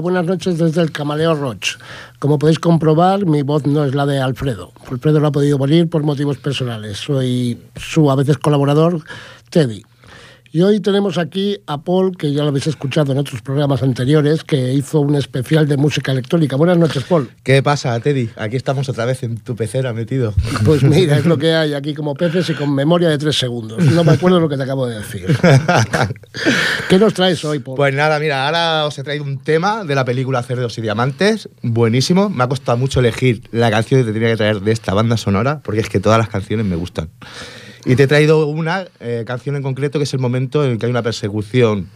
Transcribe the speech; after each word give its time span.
Buenas 0.00 0.26
noches 0.26 0.58
desde 0.58 0.80
el 0.80 0.92
Camaleo 0.92 1.34
Roch. 1.34 1.76
Como 2.20 2.38
podéis 2.38 2.58
comprobar, 2.58 3.26
mi 3.26 3.42
voz 3.42 3.66
no 3.66 3.84
es 3.84 3.94
la 3.94 4.06
de 4.06 4.20
Alfredo. 4.20 4.72
Alfredo 4.88 5.18
no 5.18 5.26
ha 5.26 5.32
podido 5.32 5.58
venir 5.58 5.90
por 5.90 6.04
motivos 6.04 6.38
personales. 6.38 6.98
Soy 6.98 7.58
su 7.74 8.08
a 8.10 8.14
veces 8.14 8.38
colaborador, 8.38 9.02
Teddy. 9.50 9.82
Y 10.50 10.62
hoy 10.62 10.80
tenemos 10.80 11.18
aquí 11.18 11.58
a 11.66 11.82
Paul, 11.82 12.16
que 12.16 12.32
ya 12.32 12.42
lo 12.42 12.48
habéis 12.48 12.66
escuchado 12.68 13.12
en 13.12 13.18
otros 13.18 13.42
programas 13.42 13.82
anteriores, 13.82 14.44
que 14.44 14.72
hizo 14.72 15.00
un 15.00 15.14
especial 15.14 15.68
de 15.68 15.76
música 15.76 16.10
electrónica. 16.12 16.56
Buenas 16.56 16.78
noches, 16.78 17.04
Paul. 17.04 17.28
¿Qué 17.42 17.62
pasa, 17.62 18.00
Teddy? 18.00 18.30
Aquí 18.36 18.56
estamos 18.56 18.88
otra 18.88 19.04
vez 19.04 19.22
en 19.24 19.36
tu 19.36 19.56
pecera 19.56 19.92
metido. 19.92 20.34
Pues 20.64 20.82
mira, 20.82 21.16
es 21.16 21.24
lo 21.24 21.38
que 21.38 21.54
hay 21.54 21.72
aquí 21.72 21.94
como 21.94 22.14
peces 22.14 22.50
y 22.50 22.54
con 22.54 22.74
memoria 22.74 23.08
de 23.08 23.16
tres 23.16 23.38
segundos. 23.38 23.82
No 23.82 24.04
me 24.04 24.12
acuerdo 24.12 24.40
lo 24.40 24.48
que 24.48 24.56
te 24.56 24.64
acabo 24.64 24.86
de 24.86 24.98
decir. 24.98 25.24
¿Qué 26.88 26.98
nos 26.98 27.14
traes 27.14 27.42
hoy, 27.44 27.60
Paul? 27.60 27.76
Pues 27.76 27.94
nada, 27.94 28.18
mira, 28.18 28.44
ahora 28.44 28.84
os 28.86 28.98
he 28.98 29.02
traído 29.02 29.24
un 29.24 29.38
tema 29.38 29.84
de 29.84 29.94
la 29.94 30.04
película 30.04 30.42
Cerdos 30.42 30.76
y 30.76 30.82
Diamantes, 30.82 31.48
buenísimo. 31.62 32.28
Me 32.28 32.44
ha 32.44 32.48
costado 32.48 32.76
mucho 32.76 33.00
elegir 33.00 33.42
la 33.52 33.70
canción 33.70 34.00
que 34.00 34.06
te 34.06 34.12
tenía 34.12 34.28
que 34.30 34.36
traer 34.36 34.60
de 34.60 34.72
esta 34.72 34.92
banda 34.92 35.16
sonora, 35.16 35.60
porque 35.62 35.80
es 35.80 35.88
que 35.88 36.00
todas 36.00 36.18
las 36.18 36.28
canciones 36.28 36.66
me 36.66 36.76
gustan. 36.76 37.08
Y 37.84 37.96
te 37.96 38.04
he 38.04 38.06
traído 38.06 38.46
una 38.46 38.86
eh, 39.00 39.24
canción 39.26 39.56
en 39.56 39.62
concreto 39.62 39.98
que 39.98 40.04
es 40.04 40.12
el 40.12 40.20
momento 40.20 40.64
en 40.64 40.78
que 40.78 40.86
hay 40.86 40.90
una 40.90 41.02
persecución 41.02 41.88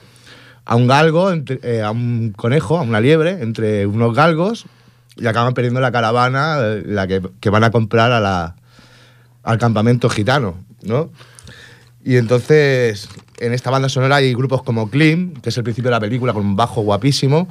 a 0.64 0.76
un 0.76 0.86
galgo, 0.86 1.32
eh, 1.32 1.82
a 1.82 1.90
un 1.90 2.32
conejo, 2.36 2.78
a 2.78 2.82
una 2.82 3.00
liebre, 3.00 3.42
entre 3.42 3.86
unos 3.86 4.14
galgos 4.14 4.66
y 5.16 5.26
acaban 5.26 5.54
perdiendo 5.54 5.80
la 5.80 5.92
caravana 5.92 6.58
eh, 6.60 6.82
la 6.86 7.06
que, 7.06 7.50
van 7.50 7.64
a 7.64 7.70
comprar 7.70 8.12
a 8.12 8.20
la, 8.20 8.56
al 9.42 9.58
campamento 9.58 10.08
gitano, 10.08 10.56
¿no? 10.82 11.10
Y 12.04 12.16
entonces, 12.16 13.08
en 13.38 13.52
esta 13.52 13.70
banda 13.70 13.88
sonora 13.88 14.16
hay 14.16 14.34
grupos 14.34 14.62
como 14.62 14.90
Klim, 14.90 15.34
que 15.34 15.50
es 15.50 15.56
el 15.56 15.62
principio 15.62 15.88
de 15.88 15.96
la 15.96 16.00
película, 16.00 16.32
con 16.32 16.44
un 16.44 16.56
bajo 16.56 16.80
guapísimo, 16.80 17.48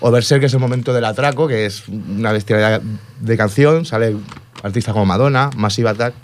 o 0.00 0.10
Berserk, 0.12 0.40
que 0.40 0.46
es 0.46 0.54
el 0.54 0.60
momento 0.60 0.92
del 0.92 1.04
atraco, 1.04 1.48
que 1.48 1.66
es 1.66 1.88
una 1.88 2.30
bestialidad 2.30 2.80
de 3.20 3.36
canción, 3.36 3.84
sale 3.84 4.16
artistas 4.62 4.92
como 4.92 5.06
Madonna, 5.06 5.50
Massive 5.56 5.88
Attack. 5.88 6.14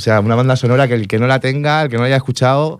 O 0.00 0.02
sea, 0.02 0.18
una 0.20 0.34
banda 0.34 0.56
sonora 0.56 0.88
que 0.88 0.94
el 0.94 1.06
que 1.06 1.18
no 1.18 1.26
la 1.26 1.40
tenga, 1.40 1.82
el 1.82 1.90
que 1.90 1.96
no 1.96 2.00
la 2.00 2.06
haya 2.06 2.16
escuchado, 2.16 2.78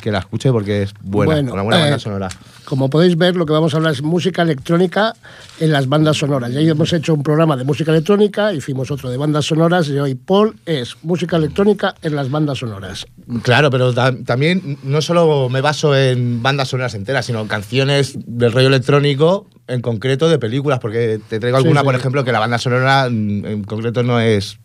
que 0.00 0.12
la 0.12 0.20
escuche 0.20 0.52
porque 0.52 0.82
es 0.84 0.94
buena, 1.00 1.52
una 1.52 1.62
buena 1.62 1.80
banda 1.80 1.96
eh, 1.96 1.98
sonora. 1.98 2.28
Como 2.64 2.88
podéis 2.88 3.18
ver, 3.18 3.34
lo 3.34 3.44
que 3.44 3.52
vamos 3.52 3.74
a 3.74 3.78
hablar 3.78 3.92
es 3.92 4.02
música 4.02 4.42
electrónica 4.42 5.16
en 5.58 5.72
las 5.72 5.88
bandas 5.88 6.18
sonoras. 6.18 6.52
Ya 6.52 6.60
hemos 6.60 6.92
hecho 6.92 7.12
un 7.12 7.24
programa 7.24 7.56
de 7.56 7.64
música 7.64 7.90
electrónica, 7.90 8.52
hicimos 8.52 8.88
otro 8.92 9.10
de 9.10 9.16
bandas 9.16 9.46
sonoras 9.46 9.88
y 9.88 9.98
hoy 9.98 10.14
Paul 10.14 10.60
es 10.64 10.96
música 11.02 11.38
electrónica 11.38 11.96
en 12.02 12.14
las 12.14 12.30
bandas 12.30 12.58
sonoras. 12.58 13.04
Claro, 13.42 13.68
pero 13.70 13.92
también 13.92 14.78
no 14.84 15.02
solo 15.02 15.48
me 15.48 15.62
baso 15.62 15.96
en 15.96 16.40
bandas 16.40 16.68
sonoras 16.68 16.94
enteras, 16.94 17.26
sino 17.26 17.40
en 17.40 17.48
canciones 17.48 18.16
del 18.16 18.52
rollo 18.52 18.68
electrónico, 18.68 19.48
en 19.66 19.80
concreto 19.80 20.28
de 20.28 20.38
películas, 20.38 20.78
porque 20.78 21.18
te 21.28 21.40
traigo 21.40 21.56
alguna, 21.56 21.82
por 21.82 21.96
ejemplo, 21.96 22.22
que 22.22 22.30
la 22.30 22.38
banda 22.38 22.58
sonora 22.58 23.06
en 23.06 23.64
concreto 23.64 24.04
no 24.04 24.20
es 24.20 24.60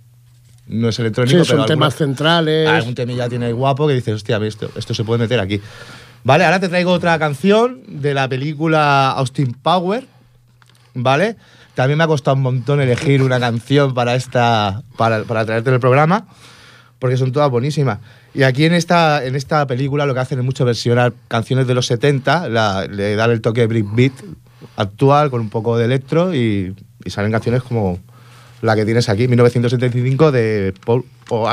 no 0.68 0.90
es 0.90 0.98
electrónico, 1.00 1.44
sí, 1.44 1.46
son 1.46 1.66
temas 1.66 1.96
centrales. 1.96 2.68
Algún 2.68 2.96
ya 2.96 3.30
tiene 3.30 3.52
guapo 3.54 3.88
que 3.88 3.94
dices, 3.94 4.16
hostia, 4.16 4.38
esto, 4.38 4.70
esto 4.76 4.94
se 4.94 5.04
puede 5.04 5.20
meter 5.20 5.40
aquí. 5.40 5.62
Vale, 6.24 6.44
ahora 6.44 6.60
te 6.60 6.70
traigo 6.70 6.92
otra 6.92 7.20
canción 7.20 7.82
de 7.88 8.16
la 8.16 8.28
película 8.28 9.12
Austin 9.12 9.54
Power, 9.54 10.08
¿vale? 10.96 11.36
También 11.76 11.98
me 12.00 12.04
ha 12.04 12.08
costado 12.08 12.36
un 12.36 12.42
montón 12.42 12.82
elegir 12.82 13.22
una 13.22 13.40
canción 13.40 13.94
para, 13.94 14.16
esta, 14.16 14.82
para, 14.98 15.24
para 15.24 15.46
traerte 15.46 15.70
el 15.70 15.80
programa, 15.80 16.26
porque 16.98 17.18
son 17.18 17.32
todas 17.32 17.52
buenísimas. 17.52 18.00
Y 18.34 18.42
aquí 18.42 18.66
en 18.66 18.74
esta, 18.74 19.24
en 19.24 19.36
esta 19.36 19.68
película 19.68 20.08
lo 20.08 20.16
que 20.16 20.22
hacen 20.22 20.40
es 20.40 20.46
mucho 20.46 20.66
versionar 20.66 21.14
canciones 21.28 21.68
de 21.68 21.76
los 21.76 21.86
70, 21.86 22.50
le 22.90 23.16
dan 23.16 23.30
el 23.30 23.42
toque 23.42 23.68
breakbeat 23.68 24.14
actual 24.78 25.30
con 25.30 25.42
un 25.42 25.50
poco 25.50 25.78
de 25.78 25.86
electro 25.86 26.34
y, 26.34 26.76
y 27.04 27.10
salen 27.12 27.32
canciones 27.32 27.62
como 27.62 28.00
la 28.66 28.76
que 28.76 28.86
tienes 28.86 29.10
aquí, 29.10 29.28
1975 29.28 30.32
de 30.32 30.74
Paul 30.86 31.06
o 31.30 31.48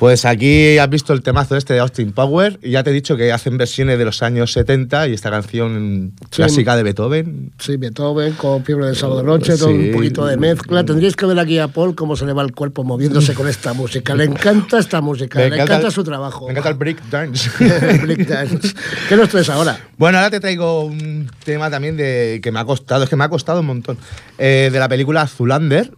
Pues 0.00 0.24
aquí 0.24 0.78
has 0.78 0.88
visto 0.88 1.12
el 1.12 1.20
temazo 1.20 1.58
este 1.58 1.74
de 1.74 1.80
Austin 1.80 2.12
Power 2.12 2.58
y 2.62 2.70
ya 2.70 2.82
te 2.82 2.88
he 2.88 2.92
dicho 2.94 3.18
que 3.18 3.32
hacen 3.32 3.58
versiones 3.58 3.98
de 3.98 4.06
los 4.06 4.22
años 4.22 4.50
70 4.50 5.08
y 5.08 5.12
esta 5.12 5.30
canción 5.30 6.14
clásica 6.30 6.74
de 6.74 6.82
Beethoven. 6.84 7.52
Sí, 7.58 7.76
Beethoven 7.76 8.32
con 8.32 8.64
fiebre 8.64 8.86
de 8.86 8.94
sábado 8.94 9.22
noche, 9.22 9.58
Sí. 9.58 9.64
un 9.64 9.92
poquito 9.92 10.24
de 10.24 10.38
mezcla. 10.38 10.86
Tendríais 10.86 11.14
que 11.16 11.26
ver 11.26 11.38
aquí 11.38 11.58
a 11.58 11.68
Paul 11.68 11.94
cómo 11.94 12.16
se 12.16 12.24
le 12.24 12.32
va 12.32 12.42
el 12.42 12.52
cuerpo 12.54 12.82
moviéndose 12.82 13.34
con 13.34 13.46
esta 13.46 13.74
música. 13.74 14.14
Le 14.14 14.24
encanta 14.24 14.78
esta 14.78 15.02
música, 15.02 15.38
le 15.38 15.60
encanta, 15.60 15.90
su 15.90 16.02
trabajo. 16.02 16.46
Me 16.46 16.52
encanta 16.52 16.70
el 16.70 16.76
break 16.76 17.02
dance. 17.10 17.50
Break 18.02 18.26
dance. 18.26 18.74
¿Qué 19.06 19.16
nos 19.16 19.28
traes 19.28 19.50
ahora? 19.50 19.78
Bueno, 19.98 20.16
ahora 20.16 20.30
te 20.30 20.40
traigo 20.40 20.82
un 20.82 21.30
tema 21.44 21.68
también 21.68 21.98
de 21.98 22.40
que 22.42 22.50
me 22.50 22.58
ha 22.58 22.64
costado, 22.64 23.04
es 23.04 23.10
que 23.10 23.16
me 23.16 23.24
ha 23.24 23.28
costado 23.28 23.60
un 23.60 23.66
montón, 23.66 23.98
eh, 24.38 24.70
de 24.72 24.78
la 24.78 24.88
película 24.88 25.26
Zulander, 25.26 25.92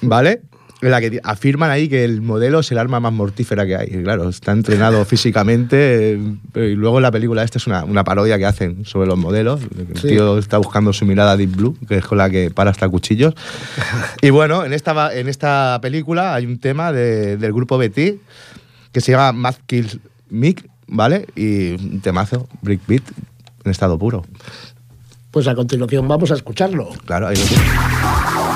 ¿vale? 0.00 0.42
En 0.80 0.92
la 0.92 1.00
que 1.00 1.20
afirman 1.24 1.70
ahí 1.72 1.88
que 1.88 2.04
el 2.04 2.22
modelo 2.22 2.60
es 2.60 2.70
el 2.70 2.78
arma 2.78 3.00
más 3.00 3.12
mortífera 3.12 3.66
que 3.66 3.74
hay. 3.74 3.88
Y 3.90 4.02
claro, 4.04 4.28
está 4.28 4.52
entrenado 4.52 5.04
físicamente. 5.06 6.12
eh, 6.12 6.18
y 6.54 6.74
luego 6.76 6.98
en 6.98 7.02
la 7.02 7.10
película 7.10 7.42
esta 7.42 7.58
es 7.58 7.66
una, 7.66 7.82
una 7.84 8.04
parodia 8.04 8.38
que 8.38 8.46
hacen 8.46 8.84
sobre 8.84 9.08
los 9.08 9.18
modelos. 9.18 9.60
El 9.76 9.96
Sí. 9.98 10.08
tío 10.08 10.38
está 10.38 10.56
buscando 10.58 10.92
su 10.92 11.04
mirada 11.04 11.36
Deep 11.36 11.56
Blue, 11.56 11.76
que 11.88 11.96
es 11.98 12.04
con 12.04 12.18
la 12.18 12.30
que 12.30 12.50
para 12.52 12.70
hasta 12.70 12.88
cuchillos. 12.88 13.34
y 14.22 14.30
bueno, 14.30 14.64
en 14.64 14.72
esta, 14.72 15.12
en 15.16 15.28
esta 15.28 15.80
película 15.82 16.34
hay 16.34 16.46
un 16.46 16.58
tema 16.60 16.92
de- 16.92 17.36
del 17.36 17.52
grupo 17.52 17.76
Betty 17.76 18.20
que 18.92 19.00
se 19.00 19.10
llama 19.12 19.32
Math 19.32 19.58
Kills 19.66 19.98
Mick, 20.30 20.64
¿vale? 20.86 21.26
Y 21.34 21.72
un 21.72 22.00
temazo, 22.00 22.48
Breakbeat, 22.62 23.02
en 23.64 23.70
estado 23.72 23.98
puro. 23.98 24.24
Pues 25.32 25.48
a 25.48 25.54
continuación 25.56 26.06
vamos 26.06 26.30
a 26.30 26.34
escucharlo. 26.34 26.88
Claro, 27.04 27.26
ahí 27.26 27.36
lo. 27.36 28.47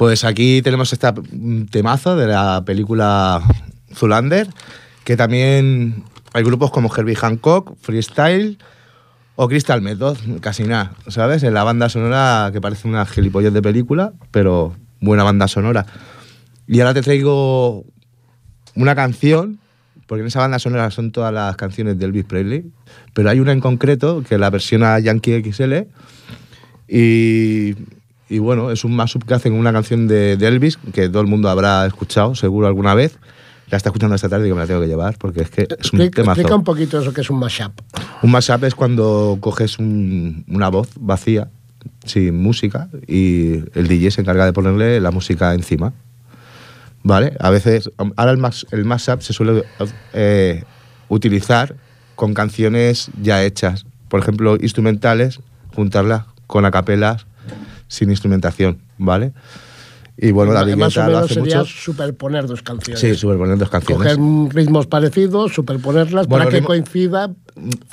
Pues 0.00 0.24
aquí 0.24 0.62
tenemos 0.62 0.94
este 0.94 1.12
temazo 1.70 2.16
de 2.16 2.26
la 2.26 2.62
película 2.64 3.42
Zulander, 3.92 4.48
que 5.04 5.14
también 5.14 6.04
hay 6.32 6.42
grupos 6.42 6.70
como 6.70 6.90
Herbie 6.90 7.16
Hancock, 7.16 7.76
Freestyle 7.82 8.56
o 9.36 9.46
Crystal 9.46 9.82
Method, 9.82 10.16
casi 10.40 10.62
nada, 10.62 10.94
¿sabes? 11.08 11.42
En 11.42 11.52
la 11.52 11.64
banda 11.64 11.90
sonora 11.90 12.48
que 12.50 12.62
parece 12.62 12.88
una 12.88 13.04
gilipollez 13.04 13.52
de 13.52 13.60
película, 13.60 14.14
pero 14.30 14.74
buena 15.02 15.22
banda 15.22 15.48
sonora. 15.48 15.84
Y 16.66 16.80
ahora 16.80 16.94
te 16.94 17.02
traigo 17.02 17.84
una 18.76 18.94
canción, 18.94 19.60
porque 20.06 20.22
en 20.22 20.28
esa 20.28 20.40
banda 20.40 20.58
sonora 20.58 20.90
son 20.90 21.12
todas 21.12 21.34
las 21.34 21.56
canciones 21.56 21.98
de 21.98 22.06
Elvis 22.06 22.24
Presley, 22.24 22.72
pero 23.12 23.28
hay 23.28 23.38
una 23.38 23.52
en 23.52 23.60
concreto 23.60 24.24
que 24.26 24.38
la 24.38 24.48
versiona 24.48 24.98
Yankee 24.98 25.42
XL 25.52 25.74
y, 26.88 27.74
y 28.30 28.38
bueno, 28.38 28.70
es 28.70 28.84
un 28.84 28.94
mashup 28.96 29.24
que 29.24 29.34
hacen 29.34 29.52
una 29.52 29.72
canción 29.72 30.08
de, 30.08 30.36
de 30.38 30.46
Elvis 30.48 30.78
que 30.94 31.08
todo 31.08 31.20
el 31.20 31.28
mundo 31.28 31.48
habrá 31.50 31.84
escuchado 31.86 32.34
seguro 32.34 32.66
alguna 32.66 32.94
vez. 32.94 33.18
La 33.70 33.76
está 33.76 33.90
escuchando 33.90 34.16
esta 34.16 34.28
tarde 34.28 34.46
y 34.46 34.50
que 34.50 34.54
me 34.54 34.60
la 34.60 34.66
tengo 34.66 34.80
que 34.80 34.88
llevar 34.88 35.16
porque 35.18 35.42
es 35.42 35.50
que 35.50 35.62
es 35.62 35.92
un 35.92 36.00
Explica, 36.00 36.22
explica 36.22 36.54
un 36.56 36.64
poquito 36.64 36.98
eso 37.00 37.12
que 37.12 37.20
es 37.20 37.30
un 37.30 37.38
mashup. 37.38 37.72
Un 38.22 38.30
mashup 38.30 38.64
es 38.64 38.74
cuando 38.74 39.36
coges 39.40 39.78
un- 39.78 40.44
una 40.48 40.68
voz 40.70 40.88
vacía, 40.98 41.48
sin 42.04 42.40
música, 42.42 42.88
y 43.06 43.54
el 43.74 43.86
DJ 43.88 44.10
se 44.10 44.20
encarga 44.22 44.44
de 44.44 44.52
ponerle 44.52 45.00
la 45.00 45.10
música 45.12 45.54
encima. 45.54 45.92
¿Vale? 47.02 47.34
A 47.40 47.50
veces, 47.50 47.90
ahora 48.16 48.32
el, 48.32 48.38
mas- 48.38 48.66
el 48.72 48.84
mashup 48.84 49.22
se 49.22 49.32
suele 49.32 49.64
eh, 50.12 50.64
utilizar 51.08 51.74
con 52.16 52.34
canciones 52.34 53.10
ya 53.22 53.42
hechas. 53.42 53.86
Por 54.08 54.20
ejemplo, 54.20 54.56
instrumentales, 54.60 55.40
juntarlas 55.74 56.24
con 56.46 56.64
acapelas 56.66 57.26
sin 57.90 58.08
instrumentación, 58.08 58.78
¿vale? 58.96 59.32
Y 60.22 60.32
bueno, 60.32 60.52
David 60.52 60.76
Más 60.76 60.94
o 60.98 61.00
Guetta 61.00 61.06
lo 61.06 61.12
menos 61.16 61.24
hace 61.30 61.34
sería 61.40 61.58
mucho. 61.60 61.72
superponer 61.74 62.46
dos 62.46 62.62
canciones. 62.62 63.00
Sí, 63.00 63.14
superponer 63.14 63.56
dos 63.56 63.70
canciones. 63.70 64.02
Coger 64.02 64.18
mm, 64.18 64.50
ritmos 64.50 64.86
parecidos, 64.86 65.54
superponerlas 65.54 66.26
Bueno, 66.26 66.44
para 66.44 66.50
que 66.50 66.60
ritmo- 66.60 66.66
coincida. 66.66 67.30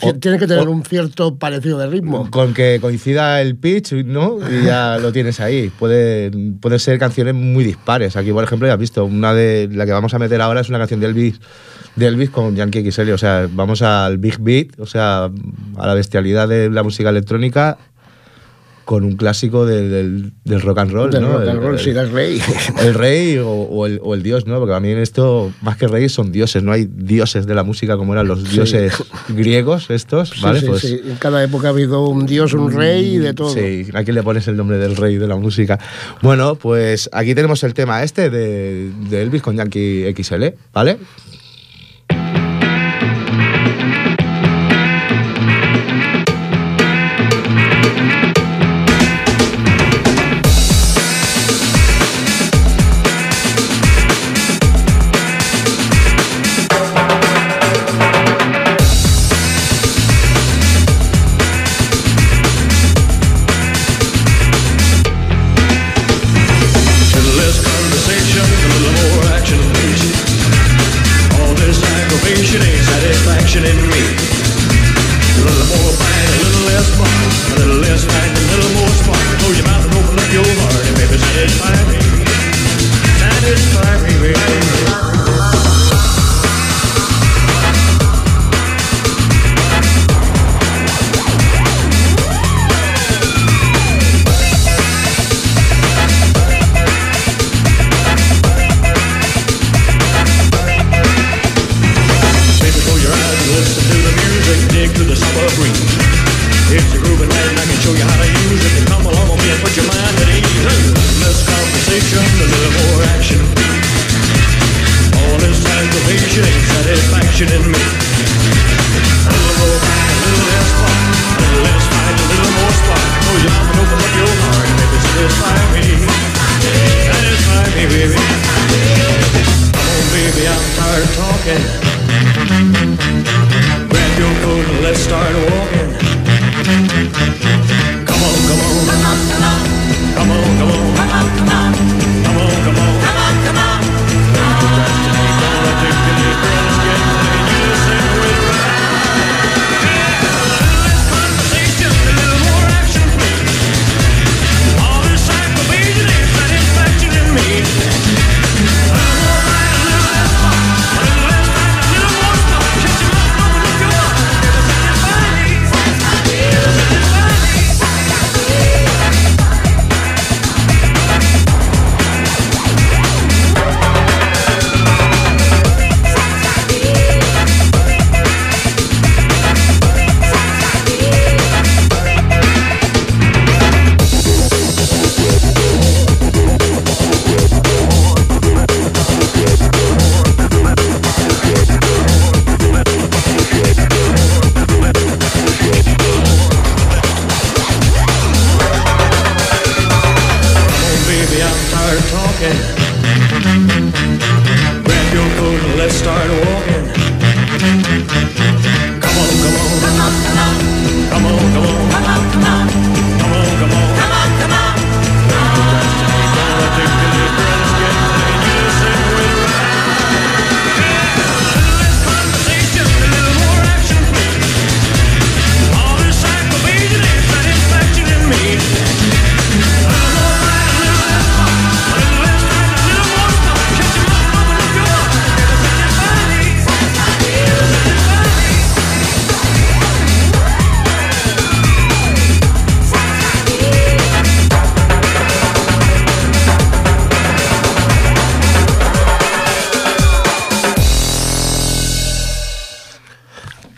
o- 0.02 0.14
Tiene 0.16 0.38
que 0.38 0.46
tener 0.46 0.68
o- 0.68 0.72
un 0.72 0.84
cierto 0.84 1.38
parecido 1.38 1.78
de 1.78 1.88
ritmo. 1.88 2.30
Con 2.30 2.54
que 2.54 2.80
coincida 2.82 3.42
el 3.42 3.56
pitch, 3.56 3.94
¿no? 4.06 4.40
Y 4.52 4.66
ya 4.66 4.98
lo 4.98 5.14
tienes 5.14 5.40
ahí. 5.40 5.70
Puede, 5.80 6.32
pueden 6.60 6.80
ser 6.80 7.00
canciones 7.00 7.34
muy 7.34 7.64
dispares. 7.64 8.18
Aquí, 8.18 8.34
por 8.34 8.44
ejemplo, 8.44 8.68
ya 8.68 8.74
has 8.74 8.80
visto, 8.80 9.06
una 9.06 9.34
de 9.34 9.70
la 9.72 9.86
que 9.86 9.94
vamos 9.94 10.14
a 10.14 10.20
meter 10.20 10.42
ahora 10.42 10.60
es 10.62 10.68
una 10.70 10.80
canción 10.80 11.00
de 11.00 11.06
Elvis, 11.08 11.40
de 11.96 12.08
Elvis 12.08 12.30
con 12.30 12.58
Yankee 12.58 12.92
XL. 12.92 13.12
O 13.14 13.18
sea, 13.18 13.48
vamos 13.50 13.82
al 13.82 14.18
big 14.18 14.38
beat, 14.40 14.78
o 14.80 14.86
sea, 14.86 15.30
a 15.78 15.88
la 15.88 15.94
bestialidad 15.94 16.50
de 16.50 16.70
la 16.70 16.84
música 16.84 17.10
electrónica 17.10 17.78
con 18.88 19.04
un 19.04 19.18
clásico 19.18 19.66
del, 19.66 19.92
del- 19.92 20.32
del 20.46 20.62
rock 20.62 20.78
and 20.78 20.92
roll, 20.92 21.12
Del 21.12 21.22
¿no? 21.24 21.34
rock 21.34 21.42
and 21.50 21.50
El- 21.50 21.96
roll, 21.98 22.12
rey. 22.14 22.42
el 22.86 22.94
rey 22.94 23.38
o, 23.38 23.50
o 23.50 23.86
el, 23.86 24.00
o 24.02 24.14
el 24.16 24.24
dios, 24.24 24.48
¿no? 24.48 24.60
Porque 24.60 24.74
a 24.76 24.80
mí 24.80 24.90
en 24.92 25.00
esto, 25.00 25.52
más 25.62 25.76
que 25.76 25.88
reyes, 25.90 26.14
son 26.14 26.32
dioses, 26.32 26.64
¿no? 26.64 26.72
Hay 26.72 26.88
dioses 26.90 27.46
de 27.46 27.54
la 27.54 27.64
música 27.64 27.98
como 27.98 28.14
eran 28.14 28.30
los 28.30 28.44
Sí. 28.44 28.54
dioses 28.54 28.94
griegos 29.28 29.90
estos, 29.90 30.40
¿vale? 30.42 30.62
sí, 30.62 30.68
pues, 30.68 30.82
sí. 30.84 31.02
En 31.06 31.18
cada 31.18 31.44
época 31.44 31.68
ha 31.68 31.72
habido 31.72 32.08
un 32.08 32.26
dios, 32.26 32.54
un 32.54 32.72
rey 32.72 33.16
y 33.16 33.18
de 33.18 33.34
todo. 33.34 33.54
Sí, 33.54 33.88
aquí 33.94 34.14
le 34.14 34.24
pones 34.24 34.48
el 34.48 34.56
nombre 34.56 34.78
del 34.78 34.96
rey 34.96 35.18
de 35.18 35.28
la 35.28 35.36
música. 35.36 35.78
Bueno, 36.22 36.56
pues 36.56 37.10
aquí 37.12 37.36
tenemos 37.36 37.62
el 37.66 37.74
tema 37.74 38.04
este 38.04 38.30
de, 38.30 38.90
de 39.10 39.22
Elvis 39.22 39.42
con 39.42 39.58
Yankee 39.58 40.06
XL, 40.18 40.46
¿vale? 40.74 40.98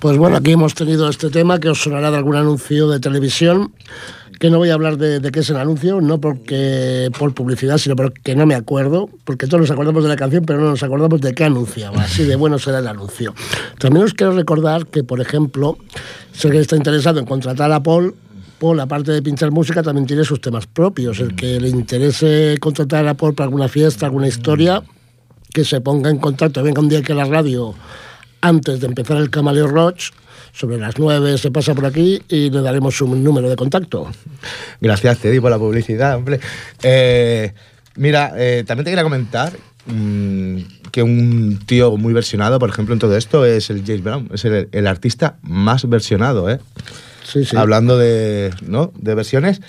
Pues 0.09 0.17
bueno, 0.17 0.37
aquí 0.37 0.53
hemos 0.53 0.73
tenido 0.73 1.07
este 1.07 1.29
tema 1.29 1.59
que 1.59 1.69
os 1.69 1.83
sonará 1.83 2.09
de 2.09 2.17
algún 2.17 2.35
anuncio 2.35 2.89
de 2.89 2.99
televisión, 2.99 3.73
que 4.39 4.49
no 4.49 4.57
voy 4.57 4.71
a 4.71 4.73
hablar 4.73 4.97
de, 4.97 5.21
qué 5.29 5.41
es 5.41 5.49
el 5.51 5.57
anuncio, 5.57 6.01
no 6.01 6.19
porque 6.19 7.11
por 7.15 7.35
publicidad, 7.35 7.77
sino 7.77 7.95
porque 7.95 8.35
no 8.35 8.47
me 8.47 8.55
acuerdo, 8.55 9.07
porque 9.23 9.45
todos 9.45 9.61
nos 9.61 9.69
acordamos 9.69 10.01
de 10.01 10.09
la 10.09 10.15
canción, 10.15 10.45
pero 10.45 10.61
no 10.61 10.71
nos 10.71 10.81
acordamos 10.81 11.21
de 11.21 11.35
qué 11.35 11.43
anunciaba, 11.43 12.01
así 12.01 12.23
de 12.23 12.35
bueno 12.35 12.57
será 12.57 12.79
el 12.79 12.87
anuncio. 12.87 13.35
También 13.77 14.03
os 14.03 14.15
quiero 14.15 14.33
recordar 14.33 14.87
que, 14.87 15.03
por 15.03 15.21
ejemplo, 15.21 15.77
si 16.31 16.47
alguien 16.47 16.61
está 16.61 16.75
interesado 16.75 17.19
en 17.19 17.27
contratar 17.27 17.71
a 17.71 17.83
Paul, 17.83 18.15
Paul, 18.57 18.79
aparte 18.79 19.11
de 19.11 19.21
pinchar 19.21 19.51
música, 19.51 19.83
también 19.83 20.07
tiene 20.07 20.23
sus 20.23 20.41
temas 20.41 20.65
propios. 20.65 21.19
El 21.19 21.35
que 21.35 21.59
le 21.59 21.69
interese 21.69 22.57
contratar 22.59 23.07
a 23.07 23.13
Paul 23.13 23.35
para 23.35 23.45
alguna 23.45 23.67
fiesta, 23.67 24.07
alguna 24.07 24.27
historia, 24.27 24.81
que 25.53 25.63
se 25.63 25.81
ponga 25.81 26.09
en 26.09 26.17
contacto, 26.17 26.63
venga 26.63 26.81
un 26.81 26.89
día 26.89 27.03
que 27.03 27.13
la 27.13 27.25
radio, 27.25 27.75
antes 28.41 28.79
de 28.79 28.87
empezar 28.87 29.17
el 29.17 29.29
Camaleo 29.29 29.67
Roach, 29.67 30.11
sobre 30.53 30.77
las 30.77 30.97
9 30.97 31.37
se 31.37 31.51
pasa 31.51 31.73
por 31.75 31.85
aquí 31.85 32.21
y 32.27 32.49
le 32.49 32.61
daremos 32.61 32.97
su 32.97 33.07
número 33.07 33.49
de 33.49 33.55
contacto. 33.55 34.09
Gracias, 34.81 35.19
Teddy, 35.19 35.39
por 35.39 35.51
la 35.51 35.59
publicidad, 35.59 36.15
hombre. 36.17 36.39
Eh, 36.83 37.53
mira, 37.95 38.33
eh, 38.35 38.63
también 38.65 38.85
te 38.85 38.91
quería 38.91 39.03
comentar 39.03 39.53
mm, 39.85 40.57
que 40.91 41.03
un 41.03 41.59
tío 41.65 41.97
muy 41.97 42.13
versionado, 42.13 42.59
por 42.59 42.69
ejemplo, 42.69 42.93
en 42.93 42.99
todo 42.99 43.15
esto 43.15 43.45
es 43.45 43.69
el 43.69 43.83
James 43.85 44.03
Brown. 44.03 44.29
Es 44.33 44.45
el, 44.45 44.69
el 44.71 44.87
artista 44.87 45.37
más 45.43 45.87
versionado, 45.87 46.49
¿eh? 46.49 46.59
Sí, 47.23 47.45
sí. 47.45 47.55
Hablando 47.55 47.97
de, 47.97 48.51
¿no? 48.65 48.91
de 48.97 49.13
versiones. 49.13 49.61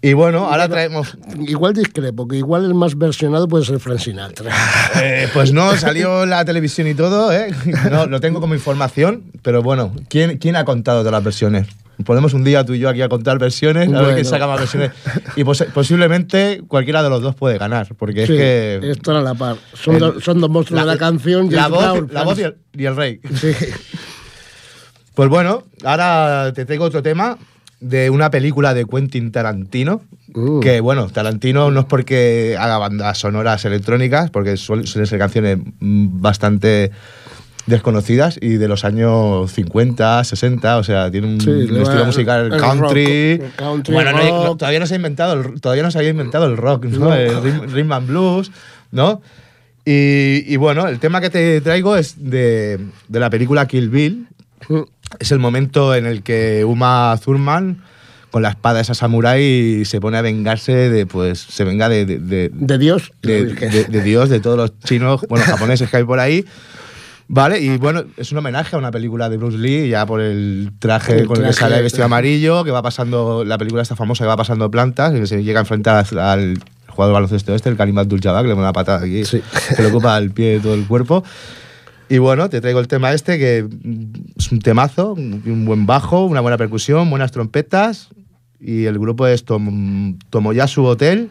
Y 0.00 0.12
bueno, 0.12 0.46
ahora 0.48 0.68
traemos... 0.68 1.16
Igual 1.40 1.74
discrepo, 1.74 2.28
que 2.28 2.36
igual 2.36 2.64
el 2.64 2.74
más 2.74 2.96
versionado 2.96 3.48
puede 3.48 3.64
ser 3.64 3.80
Frank 3.80 3.98
Sinatra. 3.98 4.52
Eh, 5.02 5.28
pues 5.34 5.52
no, 5.52 5.76
salió 5.76 6.24
la 6.26 6.44
televisión 6.44 6.86
y 6.88 6.94
todo, 6.94 7.32
¿eh? 7.32 7.50
No, 7.90 8.06
lo 8.06 8.20
tengo 8.20 8.40
como 8.40 8.54
información, 8.54 9.24
pero 9.42 9.62
bueno, 9.62 9.92
¿quién, 10.08 10.38
quién 10.38 10.56
ha 10.56 10.64
contado 10.64 11.00
todas 11.00 11.12
las 11.12 11.24
versiones? 11.24 11.66
Ponemos 12.04 12.32
un 12.32 12.44
día 12.44 12.64
tú 12.64 12.74
y 12.74 12.78
yo 12.78 12.88
aquí 12.88 13.02
a 13.02 13.08
contar 13.08 13.38
versiones, 13.40 13.88
a 13.88 13.90
ver 13.90 13.98
Bueno. 14.00 14.14
quién 14.14 14.24
saca 14.24 14.46
más 14.46 14.60
versiones. 14.60 14.92
Y 15.34 15.42
pos- 15.42 15.64
posiblemente 15.74 16.62
cualquiera 16.68 17.02
de 17.02 17.10
los 17.10 17.20
dos 17.22 17.34
puede 17.34 17.58
ganar, 17.58 17.88
porque 17.96 18.24
Sí, 18.26 18.34
es 18.34 18.38
que... 18.38 18.90
están 18.92 19.16
a 19.16 19.20
la 19.20 19.34
par. 19.34 19.56
Son, 19.74 19.94
el- 19.94 20.00
dos- 20.00 20.22
son 20.24 20.40
dos 20.40 20.48
monstruos 20.48 20.80
de 20.80 20.86
la 20.86 20.96
canción. 20.96 21.48
La 21.52 21.66
voz, 21.66 21.82
Brown, 21.82 22.08
la 22.12 22.22
voz 22.22 22.38
y, 22.38 22.42
el, 22.42 22.56
y 22.72 22.84
el 22.86 22.94
rey. 22.96 23.20
Sí. 23.34 23.50
Pues 25.14 25.28
bueno, 25.28 25.64
ahora 25.84 26.52
te 26.54 26.64
traigo 26.64 26.84
otro 26.84 27.02
tema 27.02 27.36
de 27.80 28.10
una 28.10 28.30
película 28.30 28.74
de 28.74 28.84
Quentin 28.86 29.30
Tarantino. 29.32 30.02
Uh. 30.34 30.60
Que 30.60 30.80
bueno, 30.80 31.08
Tarantino 31.08 31.70
no 31.70 31.80
es 31.80 31.86
porque 31.86 32.56
haga 32.58 32.78
bandas 32.78 33.18
sonoras 33.18 33.64
electrónicas, 33.64 34.30
porque 34.30 34.54
suel- 34.54 34.84
suelen 34.86 35.06
ser 35.06 35.18
canciones 35.18 35.58
mm, 35.80 36.20
bastante 36.20 36.90
desconocidas 37.66 38.38
y 38.40 38.54
de 38.56 38.66
los 38.68 38.84
años 38.84 39.52
50, 39.52 40.24
60, 40.24 40.78
o 40.78 40.84
sea, 40.84 41.10
tiene 41.10 41.26
un 41.26 41.40
Sí, 41.40 41.50
estilo 41.50 42.04
musical 42.06 42.52
el 42.52 42.60
country. 42.60 43.36
rock, 43.38 43.46
country, 43.56 43.94
bueno, 43.94 44.12
no 44.12 44.44
no- 44.44 44.56
todavía 44.56 44.80
no 44.80 44.86
se 44.86 44.94
ha 44.94 44.96
inventado 44.96 45.34
el, 45.34 45.60
todavía 45.60 45.82
no 45.82 45.90
se 45.90 45.98
había 45.98 46.10
inventado 46.10 46.46
el 46.46 46.56
rock, 46.56 46.84
¿no? 46.86 46.98
No. 47.10 47.14
El 47.14 47.42
rhythm, 47.42 47.70
rhythm 47.74 47.92
and 47.92 48.06
blues, 48.08 48.50
¿no? 48.90 49.20
Y, 49.84 50.44
y 50.46 50.56
bueno, 50.56 50.88
el 50.88 50.98
tema 50.98 51.20
que 51.20 51.30
te 51.30 51.60
traigo 51.60 51.96
es 51.96 52.14
de, 52.18 52.78
de 53.08 53.20
la 53.20 53.28
película 53.30 53.66
Kill 53.66 53.88
Bill, 53.90 54.26
es 55.18 55.32
el 55.32 55.38
momento 55.38 55.94
en 55.94 56.06
el 56.06 56.22
que 56.22 56.64
Uma 56.64 57.18
Thurman, 57.22 57.82
con 58.30 58.42
la 58.42 58.50
espada 58.50 58.80
esa 58.80 58.94
samurái, 58.94 59.84
se 59.86 60.00
pone 60.00 60.18
a 60.18 60.22
vengarse 60.22 60.72
de, 60.90 61.06
pues, 61.06 61.38
se 61.38 61.64
venga 61.64 61.88
de, 61.88 62.04
de, 62.04 62.18
de- 62.18 62.50
De 62.52 62.78
Dios. 62.78 63.12
de- 63.22 63.46
de- 63.54 64.02
Dios, 64.02 64.28
de 64.28 64.40
todos 64.40 64.56
los 64.58 64.78
chinos, 64.80 65.24
bueno, 65.28 65.44
japoneses 65.46 65.88
que 65.90 65.96
hay 65.96 66.04
por 66.04 66.20
ahí. 66.20 66.44
Vale, 67.30 67.60
y 67.60 67.76
bueno, 67.76 68.04
es 68.16 68.32
un 68.32 68.38
homenaje 68.38 68.74
a 68.74 68.78
una 68.78 68.90
película 68.90 69.28
de 69.28 69.36
Bruce 69.36 69.58
Lee, 69.58 69.88
ya 69.90 70.06
por 70.06 70.20
el 70.22 70.70
traje 70.78 71.18
El 71.20 71.26
con 71.26 71.36
el 71.36 71.42
que 71.42 71.48
traje, 71.50 71.58
sale 71.60 71.82
vestido 71.82 72.06
amarillo, 72.06 72.64
que 72.64 72.70
va 72.70 72.80
pasando, 72.80 73.44
la 73.44 73.58
película 73.58 73.82
está 73.82 73.94
famosa, 73.96 74.24
que 74.24 74.28
va 74.28 74.36
pasando 74.38 74.70
plantas, 74.70 75.14
y 75.14 75.20
que 75.20 75.26
se 75.26 75.42
llega 75.44 75.60
a 75.60 75.62
enfrentar 75.62 75.96
al, 76.18 76.58
jugador 76.88 77.12
baloncesto 77.14 77.54
este, 77.54 77.68
el 77.68 77.76
Karim 77.76 77.98
Abdul-Jabbar, 77.98 78.42
que 78.44 78.48
le 78.48 78.54
pone 78.54 78.64
una 78.64 78.72
patada 78.72 79.04
aquí, 79.04 79.24
Sí. 79.26 79.42
que 79.76 79.82
le 79.82 79.88
ocupa 79.88 80.16
el 80.16 80.30
pie 80.30 80.52
de 80.54 80.60
todo 80.60 80.72
el 80.74 80.86
cuerpo. 80.86 81.22
Y 82.08 82.18
bueno, 82.18 82.48
te 82.48 82.60
traigo 82.60 82.80
el 82.80 82.88
tema 82.88 83.12
este, 83.12 83.38
que 83.38 83.62
mm, 83.62 84.38
es 84.38 84.50
un 84.50 84.60
temazo, 84.60 85.12
un 85.12 85.64
buen 85.64 85.86
bajo, 85.86 86.24
una 86.24 86.40
buena 86.40 86.56
percusión, 86.56 87.10
buenas 87.10 87.32
trompetas, 87.32 88.08
y 88.60 88.86
el 88.86 88.98
grupo 88.98 89.26
es 89.26 89.44
Tom, 89.44 90.18
Tomoyasu 90.30 90.84
Hotel, 90.84 91.30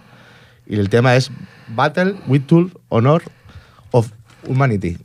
y 0.68 0.76
el 0.76 0.90
tema 0.90 1.16
es 1.16 1.32
Battle 1.76 2.16
with 2.28 2.42
Tool 2.42 2.72
Honor 2.90 3.24
of 3.92 4.12
Humanity. 4.48 4.98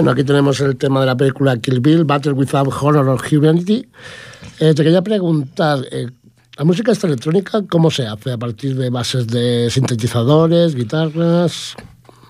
Bueno, 0.00 0.12
aquí 0.12 0.24
tenemos 0.24 0.58
el 0.60 0.78
tema 0.78 1.00
de 1.00 1.04
la 1.06 1.14
película 1.14 1.58
Kill 1.58 1.80
Bill, 1.80 2.04
Battle 2.04 2.32
Without 2.32 2.72
Honor 2.80 3.06
of 3.10 3.22
Humanity. 3.30 3.86
Eh, 4.58 4.72
te 4.72 4.82
quería 4.82 5.02
preguntar, 5.02 5.80
eh, 5.92 6.06
La 6.56 6.64
música 6.64 6.90
esta 6.90 7.06
electrónica, 7.06 7.60
¿cómo 7.68 7.90
se 7.90 8.06
hace? 8.06 8.32
¿A 8.32 8.38
partir 8.38 8.76
de 8.76 8.88
bases 8.88 9.26
de 9.26 9.68
sintetizadores, 9.70 10.74
guitarras? 10.74 11.74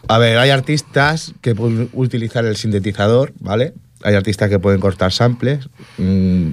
A 0.09 0.19
ver, 0.19 0.39
hay 0.39 0.51
artistas 0.51 1.33
que 1.43 1.55
pueden 1.55 1.91
utilizar 1.93 2.45
el 2.45 2.57
sintetizador, 2.57 3.33
¿vale? 3.39 3.73
Hay 4.03 4.17
artistas 4.17 4.49
que 4.51 4.59
pueden 4.59 4.81
cortar 4.81 5.13
samples. 5.13 5.69
Mm, 5.97 6.49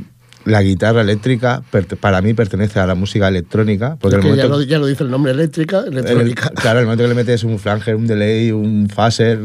la 0.46 0.62
guitarra 0.62 1.02
eléctrica 1.02 1.64
para 2.00 2.22
mí 2.22 2.36
pertenece 2.36 2.80
a 2.80 2.86
la 2.86 2.94
música 2.94 3.28
electrónica. 3.28 3.98
Porque 4.00 4.18
el 4.18 4.36
ya, 4.36 4.46
lo, 4.46 4.62
ya 4.62 4.78
lo 4.78 4.86
dice 4.86 5.04
el 5.04 5.10
nombre 5.10 5.32
eléctrica, 5.32 5.80
el- 5.80 5.94
electrónica. 5.98 6.50
claro, 6.52 6.78
el 6.80 6.86
momento 6.86 7.06
que 7.06 7.10
le 7.10 7.16
metes 7.16 7.44
un 7.44 7.58
flanger, 7.58 7.96
un 7.96 8.06
delay, 8.06 8.52
un 8.52 8.88
phaser. 8.88 9.40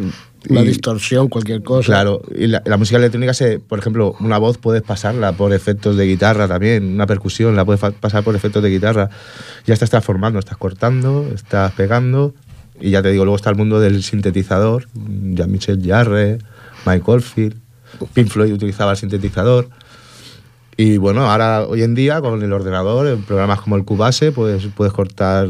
Una 0.49 0.63
y- 0.63 0.67
distorsión, 0.67 1.29
cualquier 1.29 1.63
cosa. 1.63 1.87
Claro, 1.87 2.23
y 2.37 2.47
la, 2.49 2.63
la 2.65 2.77
música 2.77 2.99
electrónica, 2.99 3.33
se, 3.35 3.61
por 3.61 3.79
ejemplo, 3.79 4.17
una 4.21 4.39
voz 4.39 4.59
puedes 4.59 4.83
pasarla 4.83 5.33
por 5.33 5.53
efectos 5.53 5.97
de 5.97 6.07
guitarra 6.07 6.49
también, 6.49 6.95
una 6.95 7.07
percusión 7.07 7.55
la 7.55 7.65
puedes 7.65 7.81
pasar 7.95 8.25
por 8.25 8.35
efectos 8.35 8.63
de 8.63 8.71
guitarra. 8.71 9.09
Ya 9.67 9.75
estás 9.75 9.91
transformando, 9.91 10.39
estás 10.39 10.57
cortando, 10.57 11.29
estás 11.35 11.73
pegando, 11.73 12.35
y 12.81 12.91
ya 12.91 13.03
te 13.03 13.11
digo, 13.11 13.25
luego 13.25 13.37
está 13.37 13.51
el 13.51 13.57
mundo 13.57 13.79
del 13.79 14.03
sintetizador, 14.03 14.89
Jean-Michel 14.95 15.81
Jarre, 15.87 16.39
Mike 16.87 17.05
Oldfield, 17.07 17.57
Pink 18.15 18.29
Floyd 18.29 18.53
utilizaba 18.53 18.93
el 18.93 18.97
sintetizador. 18.97 19.69
Y 20.77 20.97
bueno, 20.97 21.31
ahora 21.31 21.65
hoy 21.69 21.83
en 21.83 21.95
día 21.95 22.21
con 22.21 22.43
el 22.43 22.53
ordenador, 22.53 23.07
en 23.07 23.23
programas 23.23 23.61
como 23.61 23.77
el 23.77 23.85
Cubase, 23.85 24.33
pues 24.33 24.67
puedes 24.75 24.93
cortar 24.93 25.49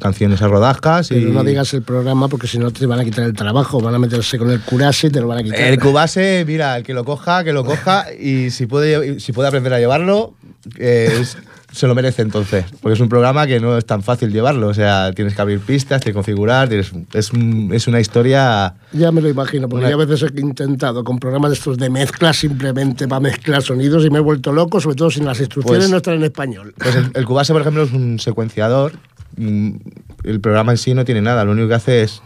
canciones 0.00 0.42
a 0.42 0.48
rodascas. 0.48 1.08
Pero 1.08 1.28
y 1.28 1.30
no 1.32 1.44
digas 1.44 1.72
el 1.74 1.82
programa 1.82 2.28
porque 2.28 2.46
si 2.46 2.58
no 2.58 2.70
te 2.70 2.86
van 2.86 3.00
a 3.00 3.04
quitar 3.04 3.24
el 3.24 3.32
trabajo, 3.34 3.80
van 3.80 3.94
a 3.94 3.98
meterse 3.98 4.38
con 4.38 4.50
el 4.50 4.60
curase 4.60 5.08
y 5.08 5.10
te 5.10 5.20
lo 5.20 5.28
van 5.28 5.38
a 5.38 5.42
quitar. 5.42 5.60
El 5.60 5.78
Cubase, 5.78 6.44
mira, 6.46 6.76
el 6.76 6.82
que 6.84 6.94
lo 6.94 7.04
coja, 7.04 7.44
que 7.44 7.52
lo 7.52 7.64
coja 7.64 8.06
y 8.18 8.50
si 8.50 8.66
puede, 8.66 9.20
si 9.20 9.32
puede 9.32 9.48
aprender 9.48 9.72
a 9.74 9.78
llevarlo, 9.78 10.34
eh, 10.78 11.18
es- 11.20 11.36
se 11.72 11.86
lo 11.86 11.94
merece 11.94 12.22
entonces. 12.22 12.64
Porque 12.80 12.94
es 12.94 13.00
un 13.00 13.08
programa 13.10 13.46
que 13.46 13.60
no 13.60 13.76
es 13.76 13.84
tan 13.84 14.02
fácil 14.02 14.32
llevarlo. 14.32 14.68
O 14.68 14.72
sea, 14.74 15.12
tienes 15.12 15.34
que 15.34 15.42
abrir 15.42 15.60
pistas, 15.60 16.00
tienes 16.00 16.12
que 16.14 16.14
configurar, 16.14 16.68
tienes- 16.70 16.90
es, 17.12 17.32
un- 17.32 17.70
es 17.74 17.86
una 17.86 18.00
historia... 18.00 18.74
Ya 18.92 19.12
me 19.12 19.20
lo 19.20 19.28
imagino, 19.28 19.68
porque 19.68 19.84
Una- 19.84 19.90
yo 19.94 20.00
a 20.00 20.06
veces 20.06 20.30
he 20.34 20.40
intentado 20.40 21.04
con 21.04 21.18
programas 21.18 21.50
de 21.50 21.56
estos 21.56 21.76
de 21.76 21.90
mezcla 21.90 22.32
simplemente 22.32 23.06
para 23.06 23.20
mezclar 23.20 23.62
sonidos 23.62 24.06
y 24.06 24.10
me 24.10 24.18
he 24.18 24.22
vuelto 24.22 24.52
loco, 24.52 24.80
sobre 24.80 24.96
todo 24.96 25.10
si 25.10 25.20
las 25.20 25.38
instrucciones 25.38 25.80
Pues- 25.82 25.90
no 25.90 25.96
están 25.98 26.14
en 26.14 26.24
español. 26.24 26.72
Pues 26.78 26.94
el, 26.96 27.10
el 27.12 27.24
Cubase, 27.26 27.52
por 27.52 27.60
ejemplo, 27.60 27.82
es 27.82 27.92
un 27.92 28.18
secuenciador. 28.20 28.92
El 29.36 30.40
programa 30.40 30.72
en 30.72 30.78
sí 30.78 30.94
no 30.94 31.04
tiene 31.04 31.22
nada. 31.22 31.44
Lo 31.44 31.52
único 31.52 31.68
que 31.68 31.74
hace 31.74 32.02
es 32.02 32.22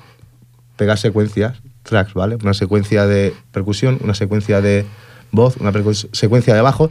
pegar 0.76 0.98
secuencias, 0.98 1.58
tracks, 1.82 2.14
¿vale? 2.14 2.36
Una 2.42 2.54
secuencia 2.54 3.06
de 3.06 3.34
percusión, 3.52 3.98
una 4.02 4.14
secuencia 4.14 4.60
de 4.60 4.86
voz, 5.32 5.56
una 5.58 5.72
secuencia 6.12 6.54
de 6.54 6.60
bajo. 6.60 6.90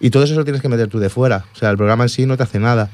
Y 0.00 0.10
todo 0.10 0.24
eso 0.24 0.34
lo 0.34 0.44
tienes 0.44 0.60
que 0.60 0.68
meter 0.68 0.88
tú 0.88 0.98
de 0.98 1.08
fuera. 1.08 1.44
O 1.54 1.56
sea, 1.58 1.70
el 1.70 1.76
programa 1.76 2.04
en 2.04 2.08
sí 2.10 2.26
no 2.26 2.36
te 2.36 2.42
hace 2.42 2.58
nada. 2.58 2.90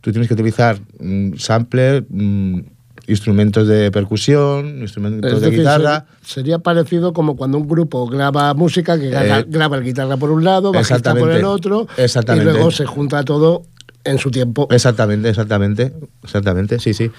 Tú 0.00 0.10
tienes 0.10 0.28
que 0.28 0.34
utilizar 0.34 0.78
mm, 0.98 1.34
sampler, 1.36 2.04
mm, 2.08 2.60
instrumentos 3.06 3.66
de 3.68 3.90
percusión, 3.90 4.80
instrumentos 4.80 5.30
Es 5.32 5.40
de 5.40 5.46
decir, 5.46 5.60
guitarra. 5.60 6.06
ser- 6.22 6.28
sería 6.28 6.58
parecido 6.58 7.12
como 7.12 7.36
cuando 7.36 7.58
un 7.58 7.68
grupo 7.68 8.06
graba 8.06 8.54
música, 8.54 8.98
que 8.98 9.10
graba, 9.10 9.40
Eh, 9.40 9.44
graba 9.48 9.76
el 9.76 9.84
guitarra 9.84 10.16
por 10.16 10.30
un 10.30 10.44
lado, 10.44 10.72
bajista 10.72 11.14
por 11.14 11.30
el 11.30 11.44
otro, 11.44 11.86
y 11.98 12.40
luego 12.40 12.70
se 12.70 12.86
junta 12.86 13.24
todo 13.24 13.62
en 14.04 14.18
su 14.18 14.30
tiempo. 14.30 14.66
Exactamente, 14.70 15.28
exactamente. 15.28 15.92
Exactamente, 16.22 16.78
sí, 16.78 16.94
sí. 16.94 17.10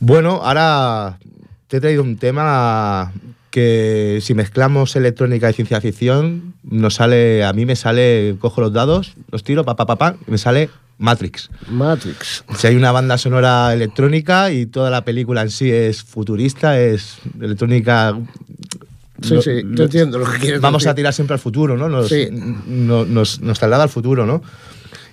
Bueno, 0.00 0.40
ahora 0.42 1.18
te 1.68 1.76
he 1.76 1.80
traído 1.80 2.02
un 2.02 2.16
tema 2.16 3.12
que 3.50 4.18
si 4.22 4.34
mezclamos 4.34 4.94
electrónica 4.96 5.50
y 5.50 5.52
ciencia 5.52 5.80
ficción, 5.80 6.54
nos 6.62 6.94
sale, 6.94 7.44
a 7.44 7.52
mí 7.52 7.66
me 7.66 7.74
sale, 7.76 8.36
cojo 8.38 8.60
los 8.60 8.72
dados, 8.72 9.14
los 9.30 9.42
tiro, 9.44 9.64
pa, 9.64 9.74
pa, 9.76 9.86
pa, 9.86 9.96
pa, 9.96 10.16
y 10.26 10.30
me 10.30 10.38
sale 10.38 10.70
Matrix. 10.98 11.50
Matrix. 11.68 12.44
Si 12.56 12.66
hay 12.66 12.76
una 12.76 12.92
banda 12.92 13.18
sonora 13.18 13.72
electrónica 13.72 14.52
y 14.52 14.66
toda 14.66 14.90
la 14.90 15.04
película 15.04 15.42
en 15.42 15.50
sí 15.50 15.70
es 15.70 16.02
futurista, 16.04 16.78
es 16.78 17.16
electrónica. 17.40 18.16
Sí, 19.22 19.34
lo- 19.34 19.42
sí, 19.42 19.50
te 19.76 19.82
entiendo 19.82 20.18
lo 20.18 20.30
que 20.30 20.38
quieres 20.38 20.60
Vamos 20.60 20.82
decir. 20.82 20.90
a 20.90 20.94
tirar 20.94 21.12
siempre 21.12 21.34
al 21.34 21.40
futuro, 21.40 21.76
¿no? 21.76 21.88
Nos, 21.88 22.08
Sí. 22.08 22.28
no- 22.30 23.04
nos, 23.04 23.40
nos 23.40 23.58
traslada 23.58 23.82
al 23.82 23.88
futuro, 23.90 24.24
¿no? 24.26 24.42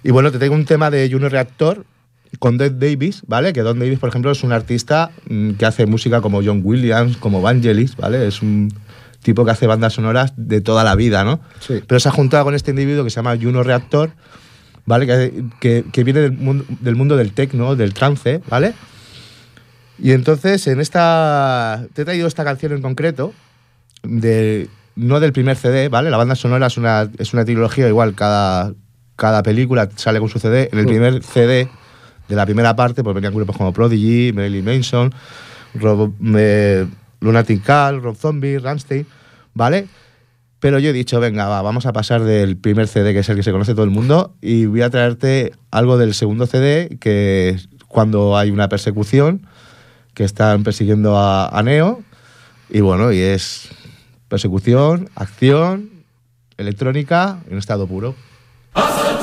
Y 0.08 0.12
bueno, 0.12 0.32
te 0.32 0.40
tengo 0.40 0.56
un 0.56 0.64
tema 0.66 0.90
de 0.90 1.10
Juno 1.12 1.28
Reactor 1.28 1.86
con 2.40 2.58
Dead 2.58 2.72
Davis, 2.72 3.24
¿vale? 3.28 3.52
Que 3.52 3.62
Don 3.62 3.78
Davis, 3.78 4.00
por 4.00 4.08
ejemplo, 4.10 4.32
es 4.32 4.42
un 4.44 4.54
artista 4.54 5.12
mm, 5.30 5.52
que 5.52 5.66
hace 5.66 5.86
música 5.86 6.22
como 6.22 6.42
John 6.44 6.62
Williams, 6.64 7.18
como 7.18 7.42
Vangelis, 7.42 7.96
¿vale? 7.98 8.26
Es 8.28 8.42
un 8.42 8.74
tipo 9.22 9.44
que 9.44 9.52
hace 9.52 9.68
bandas 9.68 9.94
sonoras 9.94 10.32
de 10.38 10.62
toda 10.62 10.84
la 10.86 10.96
vida, 10.96 11.24
¿no? 11.26 11.42
Sí. 11.60 11.82
Pero 11.86 12.00
se 12.00 12.08
ha 12.08 12.12
juntado 12.14 12.46
con 12.46 12.56
este 12.56 12.72
individuo 12.72 13.04
que 13.04 13.10
se 13.10 13.18
llama 13.18 13.36
Juno 13.42 13.64
Reactor, 13.64 14.12
¿vale? 14.86 15.06
Que, 15.08 15.44
que- 15.60 15.86
que 15.92 16.04
viene 16.06 16.22
del 16.22 16.32
mundo, 16.32 16.64
del 16.80 16.96
mundo 16.96 17.18
del 17.18 17.34
techno, 17.34 17.76
del 17.76 17.94
trance, 17.94 18.42
¿vale? 18.50 18.74
Y 20.00 20.12
entonces, 20.12 20.68
en 20.68 20.80
esta. 20.80 21.86
Te 21.94 22.04
he 22.04 22.06
traído 22.06 22.28
esta 22.28 22.44
canción 22.46 22.72
en 22.72 22.82
concreto, 22.82 23.34
de, 24.04 24.70
no 24.96 25.20
del 25.20 25.34
primer 25.34 25.58
CD, 25.58 25.90
¿vale? 25.90 26.12
La 26.12 26.18
banda 26.18 26.36
sonora 26.36 26.68
es 26.68 26.78
una, 26.78 27.10
es 27.18 27.34
una 27.34 27.44
trilogía, 27.44 27.88
igual 27.90 28.14
cada, 28.14 28.74
cada 29.18 29.44
película 29.44 29.90
sale 29.96 30.20
con 30.20 30.30
su 30.30 30.40
CD. 30.40 30.70
En 30.72 30.80
el 30.80 30.86
Mm. 30.86 30.88
primer 30.90 31.24
CD 31.24 31.68
de 32.30 32.36
la 32.36 32.46
primera 32.46 32.76
parte, 32.76 33.04
pues 33.04 33.14
venían 33.14 33.34
grupos 33.34 33.58
como 33.58 33.74
Prodigy, 33.74 34.32
Marilyn 34.34 34.64
Manson, 34.64 35.14
Rob, 35.76 36.14
eh, 36.38 36.86
Lunatic 37.20 37.64
Call, 37.64 38.02
Rob 38.02 38.16
Zombie, 38.16 38.60
Rammstein, 38.60 39.06
¿vale? 39.54 39.88
Pero 40.60 40.80
yo 40.80 40.90
he 40.90 40.94
dicho, 40.94 41.20
venga, 41.20 41.48
va, 41.48 41.62
vamos 41.62 41.86
a 41.86 41.94
pasar 41.94 42.24
del 42.24 42.58
primer 42.58 42.88
CD, 42.88 43.14
que 43.14 43.20
es 43.20 43.30
el 43.30 43.36
que 43.36 43.44
se 43.44 43.52
conoce 43.52 43.74
todo 43.74 43.84
el 43.84 43.92
mundo, 43.92 44.34
y 44.42 44.66
voy 44.66 44.82
a 44.82 44.90
traerte 44.90 45.54
algo 45.72 45.98
del 45.98 46.14
segundo 46.14 46.48
CD, 46.48 46.98
que 47.00 47.50
es 47.50 47.70
cuando 47.88 48.38
hay 48.38 48.50
una 48.52 48.68
persecución, 48.70 49.46
que 50.14 50.24
están 50.24 50.64
persiguiendo 50.64 51.16
a, 51.18 51.48
a 51.48 51.62
Neo, 51.64 52.02
y 52.70 52.82
bueno, 52.82 53.12
y 53.12 53.20
es 53.20 53.70
persecución, 54.30 55.10
acción, 55.16 55.90
electrónica, 56.58 57.40
en 57.50 57.58
estado 57.60 57.88
puro. 57.88 58.16
Awesome. 58.76 59.17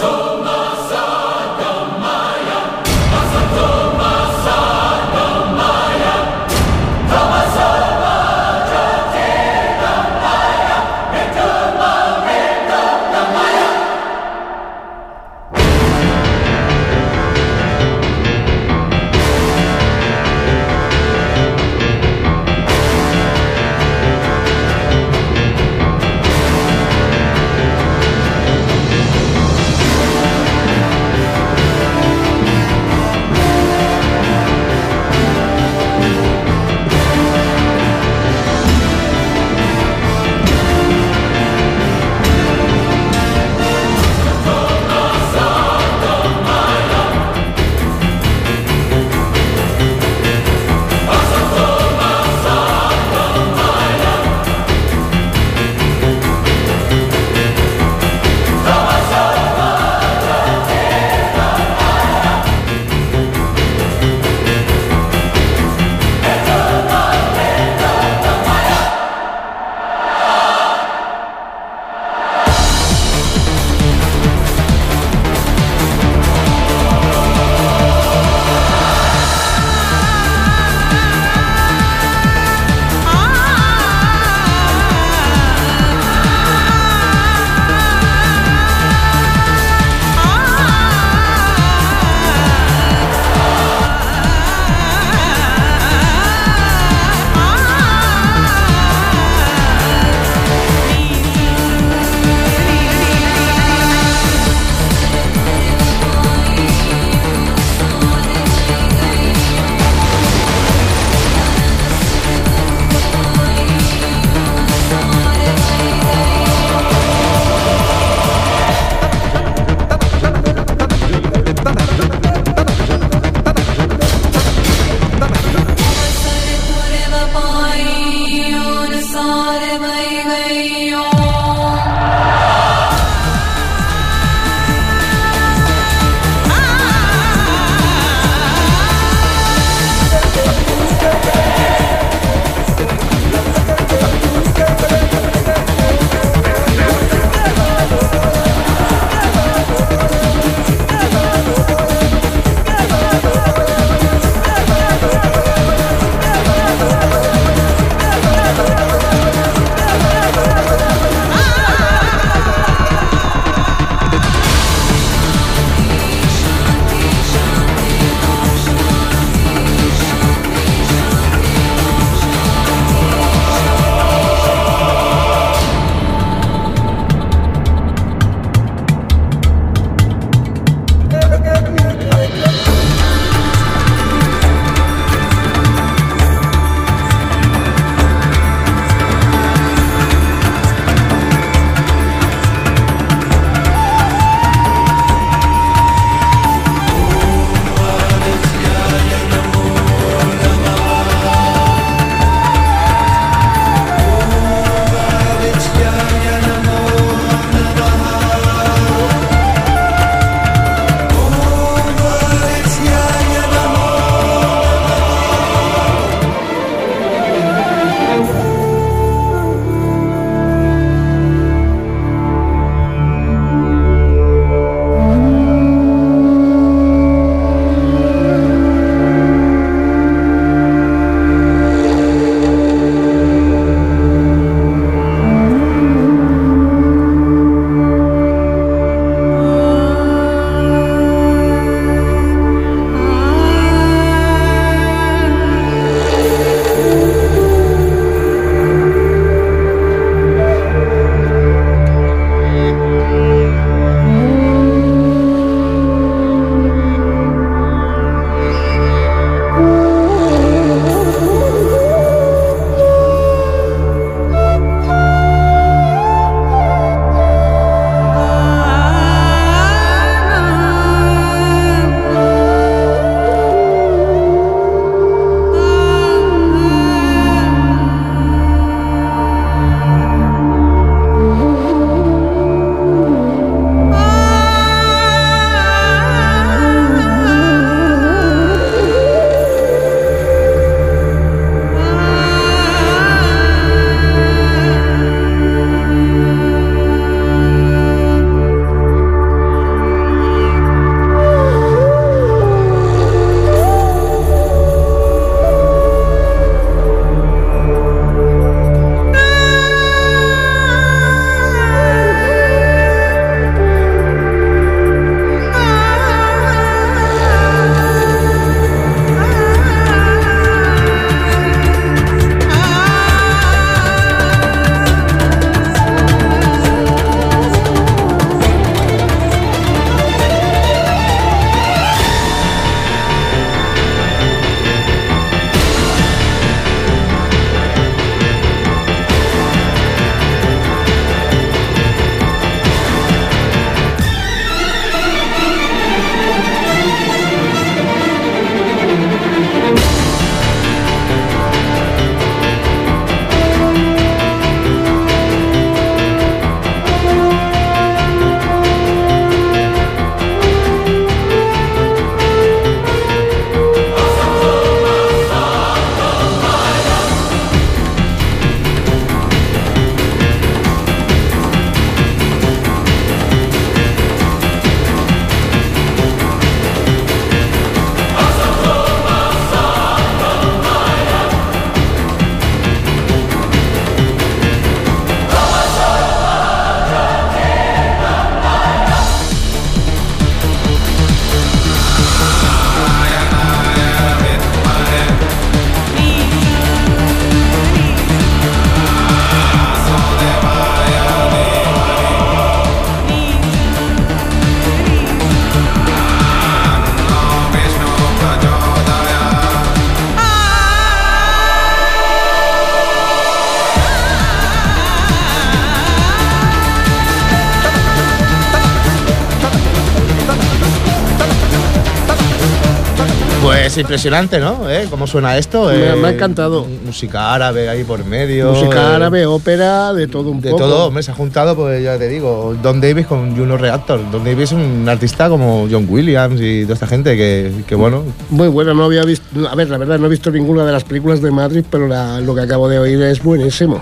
Impresionante, 423.99 424.40
¿no? 424.40 424.69
¿Eh? 424.69 424.87
¿Cómo 424.90 425.07
suena 425.07 425.38
esto? 425.38 425.67
Me- 425.67 425.92
Eh, 425.92 425.95
me 425.97 426.09
ha 426.09 426.11
encantado. 426.11 426.67
Música 426.85 427.33
árabe 427.33 427.69
ahí 427.69 427.85
por 427.85 428.05
medio. 428.05 428.51
Música 428.53 428.90
eh, 428.92 428.95
árabe, 428.97 429.25
ópera, 429.27 429.92
de 429.92 430.09
todo 430.09 430.31
un 430.31 430.40
De 430.40 430.51
poco. 430.51 430.65
todo, 430.65 430.87
hombre, 430.87 431.03
se 431.05 431.13
ha 431.13 431.15
juntado, 431.15 431.55
pues 431.55 431.81
ya 431.83 431.97
te 431.97 432.09
digo, 432.09 432.57
Don 432.61 432.81
Davis 432.81 433.07
con 433.07 433.37
Juno 433.37 433.57
Reactor. 433.57 434.01
Don 434.11 434.25
Davis 434.25 434.51
es 434.51 434.53
un 434.53 434.88
artista 434.88 435.29
como 435.29 435.69
John 435.71 435.87
Williams 435.88 436.40
y 436.40 436.63
toda 436.63 436.75
esta 436.75 436.88
gente 436.88 437.17
que, 437.17 437.53
que 437.69 437.75
bueno, 437.77 438.03
Muy 438.31 438.49
bueno, 438.49 438.75
no 438.75 438.85
había 438.85 439.05
visto. 439.05 439.25
A 439.49 439.55
ver, 439.55 439.71
la 439.71 439.79
verdad, 439.79 439.99
no 440.01 440.07
he 440.07 440.11
visto 440.11 440.31
ninguna 440.33 440.65
de 440.65 440.73
las 440.73 440.83
películas 440.83 441.23
de 441.23 441.31
Madrid, 441.31 441.65
pero 441.71 441.87
la- 441.87 442.21
lo 442.21 442.35
que 442.35 442.40
acabo 442.40 442.69
de 442.69 442.81
oír 442.81 443.01
es 443.03 443.23
buenísimo. 443.23 443.79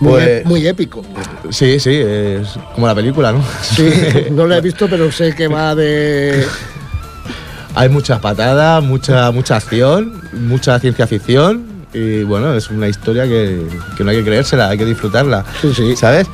Muy, 0.00 0.12
Pues- 0.14 0.44
muy 0.46 0.66
épico. 0.66 1.02
sí, 1.50 1.78
sí, 1.78 1.94
es 1.94 2.48
como 2.74 2.88
la 2.88 2.94
película, 2.96 3.30
¿no? 3.30 3.40
Sí, 3.62 3.88
no 4.32 4.48
la 4.48 4.56
he 4.56 4.60
visto, 4.60 4.88
pero 4.90 5.12
sé 5.12 5.32
que 5.32 5.46
va 5.46 5.76
de. 5.76 6.44
Hay 7.74 7.88
muchas 7.88 8.20
patadas, 8.20 8.82
mucha, 8.82 9.30
mucha 9.30 9.56
acción, 9.56 10.20
mucha 10.32 10.78
ciencia 10.78 11.06
ficción 11.06 11.86
y 11.94 12.22
bueno, 12.22 12.54
es 12.54 12.70
una 12.70 12.88
historia 12.88 13.24
que, 13.24 13.66
que 13.96 14.04
no 14.04 14.10
hay 14.10 14.18
que 14.18 14.24
creérsela, 14.24 14.68
hay 14.68 14.78
que 14.78 14.84
disfrutarla. 14.84 15.44
Sí, 15.60 15.72
sí. 15.74 15.96
¿Sabes? 15.96 16.28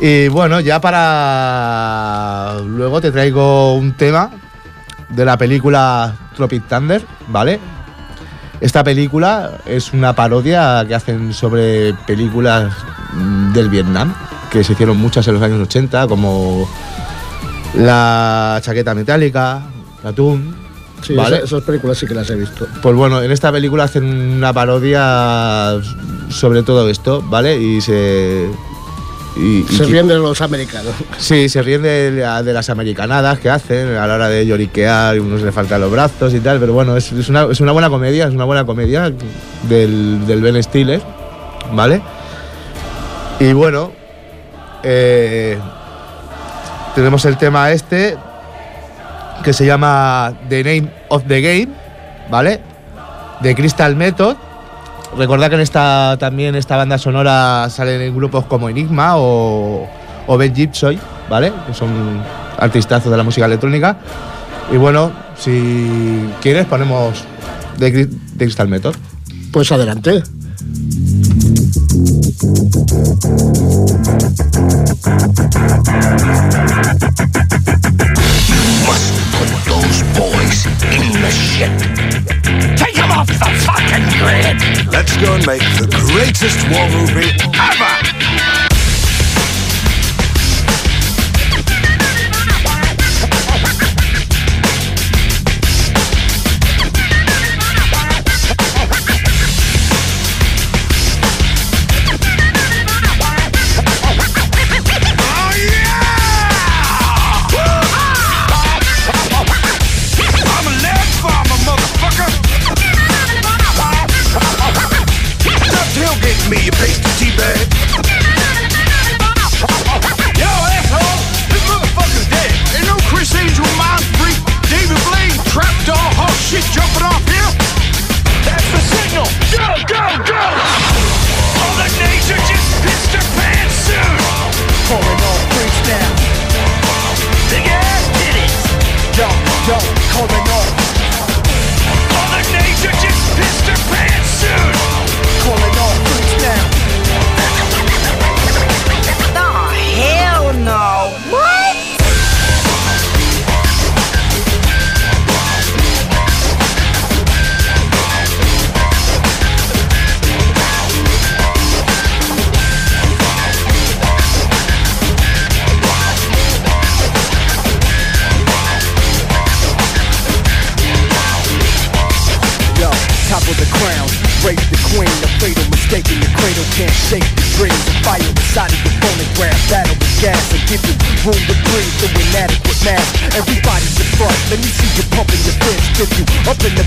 Y 0.00 0.28
bueno, 0.28 0.60
ya 0.60 0.80
para. 0.80 2.60
Luego 2.64 3.00
te 3.00 3.10
traigo 3.10 3.74
un 3.74 3.92
tema 3.94 4.30
de 5.08 5.24
la 5.24 5.36
película 5.36 6.14
Tropic 6.36 6.68
Thunder, 6.68 7.04
¿vale? 7.28 7.58
Esta 8.60 8.84
película 8.84 9.58
es 9.66 9.92
una 9.92 10.14
parodia 10.14 10.84
que 10.86 10.94
hacen 10.94 11.32
sobre 11.32 11.94
películas 12.06 12.72
del 13.52 13.68
Vietnam, 13.68 14.14
que 14.50 14.62
se 14.62 14.72
hicieron 14.72 14.96
muchas 14.96 15.26
en 15.28 15.34
los 15.34 15.42
años 15.42 15.60
80, 15.60 16.06
como 16.06 16.68
La 17.74 18.60
chaqueta 18.62 18.94
metálica, 18.94 19.62
Platoon, 20.02 20.54
Sí, 21.02 21.14
¿vale? 21.14 21.36
esa- 21.36 21.44
esas 21.46 21.62
películas 21.62 21.98
sí 21.98 22.06
que 22.06 22.14
las 22.14 22.28
he 22.30 22.34
visto. 22.34 22.66
Pues 22.82 22.94
bueno, 22.96 23.22
en 23.22 23.30
esta 23.30 23.50
película 23.52 23.84
hacen 23.84 24.04
una 24.04 24.52
parodia 24.52 25.76
sobre 26.28 26.62
todo 26.62 26.88
esto, 26.88 27.22
¿vale? 27.22 27.56
Y 27.60 27.80
se. 27.80 28.48
y- 29.36 29.60
y 29.60 29.62
Se 29.72 29.84
ríen 29.84 30.08
de 30.08 30.16
los 30.16 30.40
americanos. 30.40 30.92
Sí, 31.18 31.48
se 31.48 31.62
ríen 31.62 31.82
de, 31.82 32.10
la- 32.12 32.42
de 32.42 32.52
las 32.52 32.68
americanadas 32.70 33.38
que 33.38 33.48
hacen 33.50 33.94
a 33.96 34.06
la 34.06 34.14
hora 34.14 34.28
de 34.28 34.44
lloriquear 34.46 35.16
y 35.16 35.18
unos 35.20 35.42
le 35.42 35.52
faltan 35.52 35.80
los 35.80 35.90
brazos 35.90 36.34
y 36.34 36.40
tal, 36.40 36.58
pero 36.58 36.72
bueno, 36.72 36.96
es, 36.96 37.12
es 37.12 37.28
una, 37.28 37.44
es 37.44 37.60
una 37.60 37.72
buena 37.72 37.88
comedia, 37.88 38.26
es 38.26 38.34
una 38.34 38.44
buena 38.44 38.64
comedia 38.66 39.12
del, 39.68 40.26
del 40.26 40.40
Ben 40.42 40.62
Stiller, 40.62 41.00
¿vale? 41.72 42.02
Y 43.40 43.52
bueno, 43.52 43.92
eh, 44.82 45.56
tenemos 46.94 47.24
el 47.24 47.36
tema 47.36 47.70
este 47.70 48.16
que 49.48 49.54
se 49.54 49.64
llama 49.64 50.34
The 50.50 50.62
Name 50.62 50.92
of 51.08 51.24
the 51.26 51.40
Game, 51.40 51.68
¿vale? 52.30 52.60
De 53.40 53.54
Crystal 53.54 53.96
Method. 53.96 54.36
Recordad 55.16 55.48
que 55.48 55.54
en 55.54 55.62
esta 55.62 56.18
también 56.20 56.54
esta 56.54 56.76
banda 56.76 56.98
sonora 56.98 57.70
salen 57.70 58.02
en 58.02 58.14
grupos 58.14 58.44
como 58.44 58.68
Enigma 58.68 59.16
o, 59.16 59.88
o 60.26 60.36
Ben 60.36 60.54
Gibson, 60.54 60.98
¿vale? 61.30 61.50
Que 61.66 61.72
son 61.72 61.88
artistazos 62.58 63.10
de 63.10 63.16
la 63.16 63.22
música 63.22 63.46
electrónica. 63.46 63.96
Y 64.70 64.76
bueno, 64.76 65.12
si 65.38 66.28
quieres 66.42 66.66
ponemos 66.66 67.24
de, 67.78 68.04
de 68.04 68.44
Crystal 68.44 68.68
Method. 68.68 68.96
Pues 69.50 69.72
adelante. 69.72 70.24
Boys 80.14 80.66
in 80.94 81.12
the 81.20 81.30
shit. 81.30 81.70
Take 82.78 82.94
them 82.94 83.10
off 83.10 83.26
the 83.26 83.50
fucking 83.66 84.06
grid. 84.18 84.92
Let's 84.92 85.16
go 85.16 85.34
and 85.34 85.46
make 85.46 85.62
the 85.76 85.88
greatest 85.90 86.58
war 86.70 86.88
movie 86.90 87.32
ever! 87.54 88.17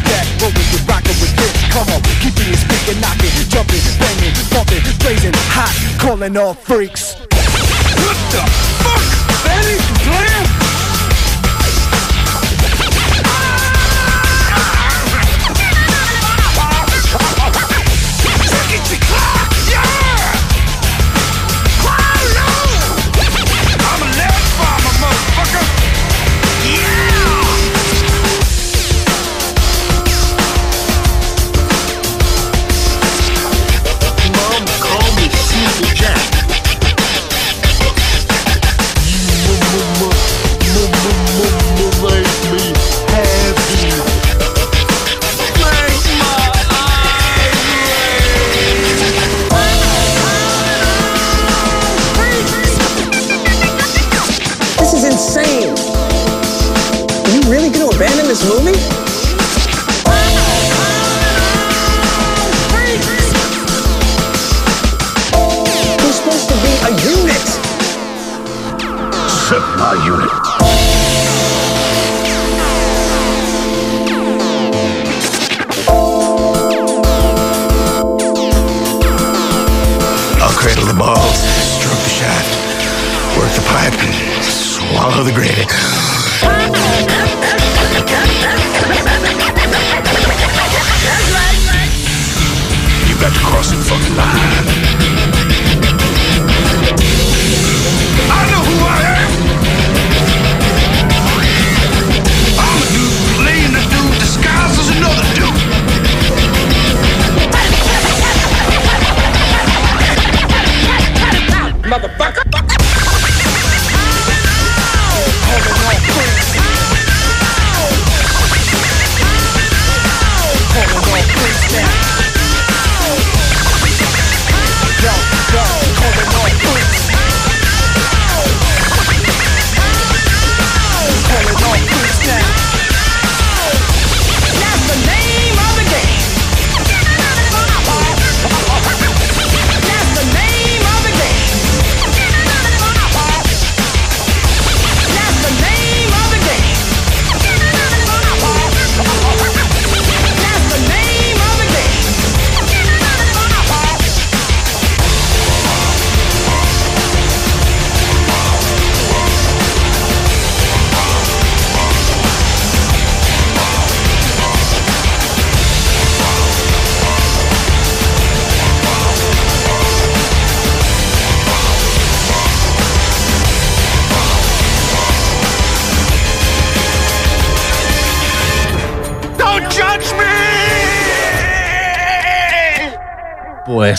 Back, 0.07 0.25
rolling, 0.41 0.67
you're 0.71 0.85
rocking 0.87 1.17
with 1.21 1.33
this. 1.35 1.53
Come 1.73 1.87
on, 1.93 2.01
keeping 2.21 2.47
your 2.47 2.57
speaker 2.57 2.97
knocking, 2.99 3.33
jumping, 3.49 3.83
banging, 3.99 4.35
bumping, 4.49 4.83
blazing 4.99 5.35
hot, 5.53 5.73
calling 5.99 6.37
all 6.37 6.53
freaks. 6.53 7.15
What 7.17 8.17
the 8.33 8.43
fuck? 8.81 9.05
That 9.45 9.63
the 9.65 10.40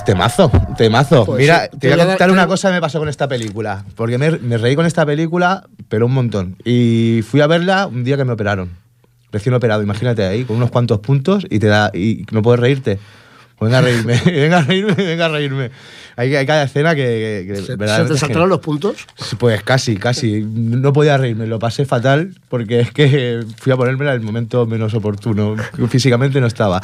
Pues 0.03 0.17
temazo, 0.17 0.51
temazo. 0.77 1.25
Pues 1.25 1.41
Mira, 1.41 1.69
sí, 1.71 1.79
te 1.79 1.91
voy 1.91 2.01
a 2.01 2.07
contar 2.07 2.31
una 2.31 2.47
cosa 2.47 2.69
que 2.69 2.75
me 2.75 2.81
pasó 2.81 2.99
con 2.99 3.09
esta 3.09 3.29
película. 3.29 3.85
Porque 3.95 4.19
me, 4.19 4.31
me 4.39 4.59
reí 4.59 4.75
con 4.75 4.87
esta 4.87 5.07
película, 5.07 5.65
pero 5.89 6.07
un 6.07 6.13
montón. 6.15 6.57
Y 6.65 7.21
fui 7.29 7.41
a 7.41 7.47
verla 7.47 7.87
un 7.87 8.03
día 8.05 8.17
que 8.17 8.25
me 8.25 8.33
operaron. 8.33 8.71
Recién 9.31 9.55
operado, 9.55 9.83
imagínate 9.83 10.25
ahí, 10.27 10.45
con 10.45 10.57
unos 10.57 10.71
cuantos 10.71 10.99
puntos 10.99 11.47
y 11.49 11.59
te 11.59 11.67
da 11.69 11.91
y 11.95 12.27
no 12.33 12.43
puedes 12.43 12.61
reírte. 12.61 12.99
Pues 13.59 13.71
venga 13.71 13.79
a 13.79 13.83
reírme, 13.83 14.21
venga 14.27 14.59
a 14.59 14.63
reírme, 14.63 14.93
venga 14.95 15.25
a 15.27 15.29
reírme. 15.29 15.71
Hay, 16.17 16.35
hay 16.35 16.45
cada 16.47 16.65
escena 16.65 16.95
que, 16.95 17.45
que- 17.47 17.55
que 17.55 17.61
¿Se, 17.61 17.63
se 17.63 17.77
te 18.15 18.19
saltaron 18.19 18.49
los 18.51 18.59
puntos? 18.59 18.97
Pues 19.39 19.63
casi, 19.63 19.97
casi. 19.97 20.43
No 20.45 20.93
podía 20.93 21.17
reírme, 21.17 21.47
lo 21.47 21.59
pasé 21.59 21.87
fatal 21.87 22.35
porque 22.49 22.81
es 22.81 22.91
que 22.93 23.41
fui 23.59 23.73
a 23.73 23.77
ponérmela 23.77 24.13
en 24.15 24.21
el 24.21 24.27
momento 24.27 24.67
menos 24.67 24.93
oportuno. 24.95 25.55
Físicamente 25.89 26.41
no 26.41 26.47
estaba. 26.49 26.83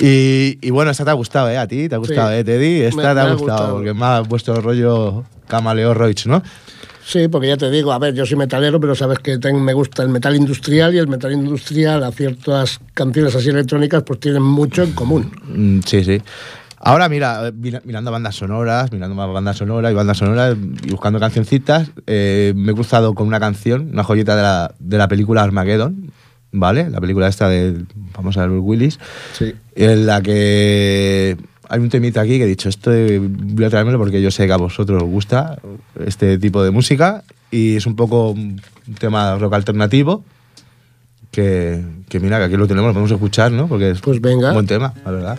Y, 0.00 0.58
y 0.62 0.70
bueno, 0.70 0.90
esta 0.90 1.04
te 1.04 1.10
ha 1.10 1.14
gustado, 1.14 1.50
¿eh? 1.50 1.58
A 1.58 1.66
ti 1.68 1.88
te 1.88 1.94
ha 1.94 1.98
gustado, 1.98 2.30
Sí. 2.30 2.36
¿eh, 2.36 2.44
Teddy? 2.44 2.80
Esta 2.82 2.96
Me- 2.96 3.02
te 3.02 3.08
ha 3.08 3.14
me 3.14 3.20
ha 3.20 3.24
gustado, 3.34 3.38
gustado. 3.58 3.74
porque 3.74 3.90
es 3.90 3.96
más 3.96 4.26
vuestro 4.28 4.60
rollo 4.60 5.24
Camaleo 5.46 5.92
Roach, 5.94 6.26
¿no? 6.26 6.42
Sí, 7.04 7.28
porque 7.28 7.48
ya 7.48 7.56
te 7.56 7.70
digo, 7.70 7.92
a 7.92 7.98
ver, 7.98 8.14
yo 8.14 8.24
soy 8.24 8.36
metalero, 8.38 8.78
pero 8.80 8.94
sabes 8.94 9.18
que 9.18 9.36
ten- 9.38 9.62
me 9.62 9.72
gusta 9.72 10.02
el 10.02 10.08
metal 10.10 10.36
industrial 10.36 10.94
y 10.94 10.98
el 10.98 11.08
metal 11.08 11.32
industrial 11.32 12.04
a 12.04 12.12
ciertas 12.12 12.78
canciones 12.94 13.34
así 13.34 13.48
electrónicas 13.48 14.02
pues 14.04 14.20
tienen 14.20 14.42
mucho 14.42 14.82
en 14.84 14.92
común. 14.92 15.32
Mm, 15.48 15.80
sí, 15.84 16.04
sí. 16.04 16.22
Ahora, 16.78 17.08
mira, 17.10 17.52
mira- 17.54 17.82
mirando 17.84 18.10
bandas 18.10 18.36
sonoras, 18.36 18.90
mirando 18.92 19.14
más 19.14 19.30
bandas 19.30 19.58
sonoras 19.58 19.92
y 19.92 19.94
bandas 19.94 20.16
sonoras 20.16 20.56
y 20.86 20.90
buscando 20.90 21.18
cancioncitas, 21.20 21.90
eh, 22.06 22.54
me 22.56 22.72
he 22.72 22.74
cruzado 22.74 23.12
con 23.14 23.26
una 23.26 23.38
canción, 23.40 23.90
una 23.92 24.02
joyita 24.04 24.34
de 24.36 24.42
la, 24.42 24.74
de 24.78 24.96
la 24.96 25.08
película 25.08 25.42
Armageddon, 25.42 26.10
¿vale? 26.52 26.90
La 26.90 27.00
película 27.00 27.28
esta 27.28 27.48
de, 27.48 27.84
vamos 28.14 28.36
a 28.36 28.46
ver, 28.46 28.58
Willis, 28.58 28.98
Sí. 29.32 29.54
en 29.74 30.06
la 30.06 30.20
que 30.22 31.36
hay 31.68 31.78
un 31.80 31.88
temita 31.88 32.20
aquí 32.22 32.38
que 32.38 32.44
he 32.44 32.48
dicho, 32.48 32.68
esto 32.68 32.90
voy 32.90 33.64
a 33.64 33.70
traérmelo 33.70 33.98
porque 33.98 34.20
yo 34.20 34.30
sé 34.30 34.46
que 34.46 34.52
a 34.52 34.56
vosotros 34.56 35.02
os 35.02 35.08
gusta 35.08 35.58
este 36.04 36.36
tipo 36.38 36.62
de 36.62 36.70
música 36.72 37.22
y 37.50 37.76
es 37.76 37.86
un 37.86 37.94
poco 37.96 38.30
un 38.30 38.60
tema 38.98 39.36
rock 39.36 39.54
alternativo 39.54 40.24
que, 41.30 41.80
que 42.08 42.18
mira, 42.18 42.38
que 42.38 42.44
aquí 42.46 42.56
lo 42.56 42.66
tenemos, 42.66 42.88
lo 42.88 42.92
podemos 42.94 43.12
escuchar, 43.12 43.52
¿no? 43.52 43.68
Porque 43.68 43.90
es 43.90 44.00
Pues 44.00 44.20
venga. 44.20 44.48
un 44.48 44.54
buen 44.54 44.66
tema, 44.66 44.92
la 45.04 45.10
verdad. 45.12 45.38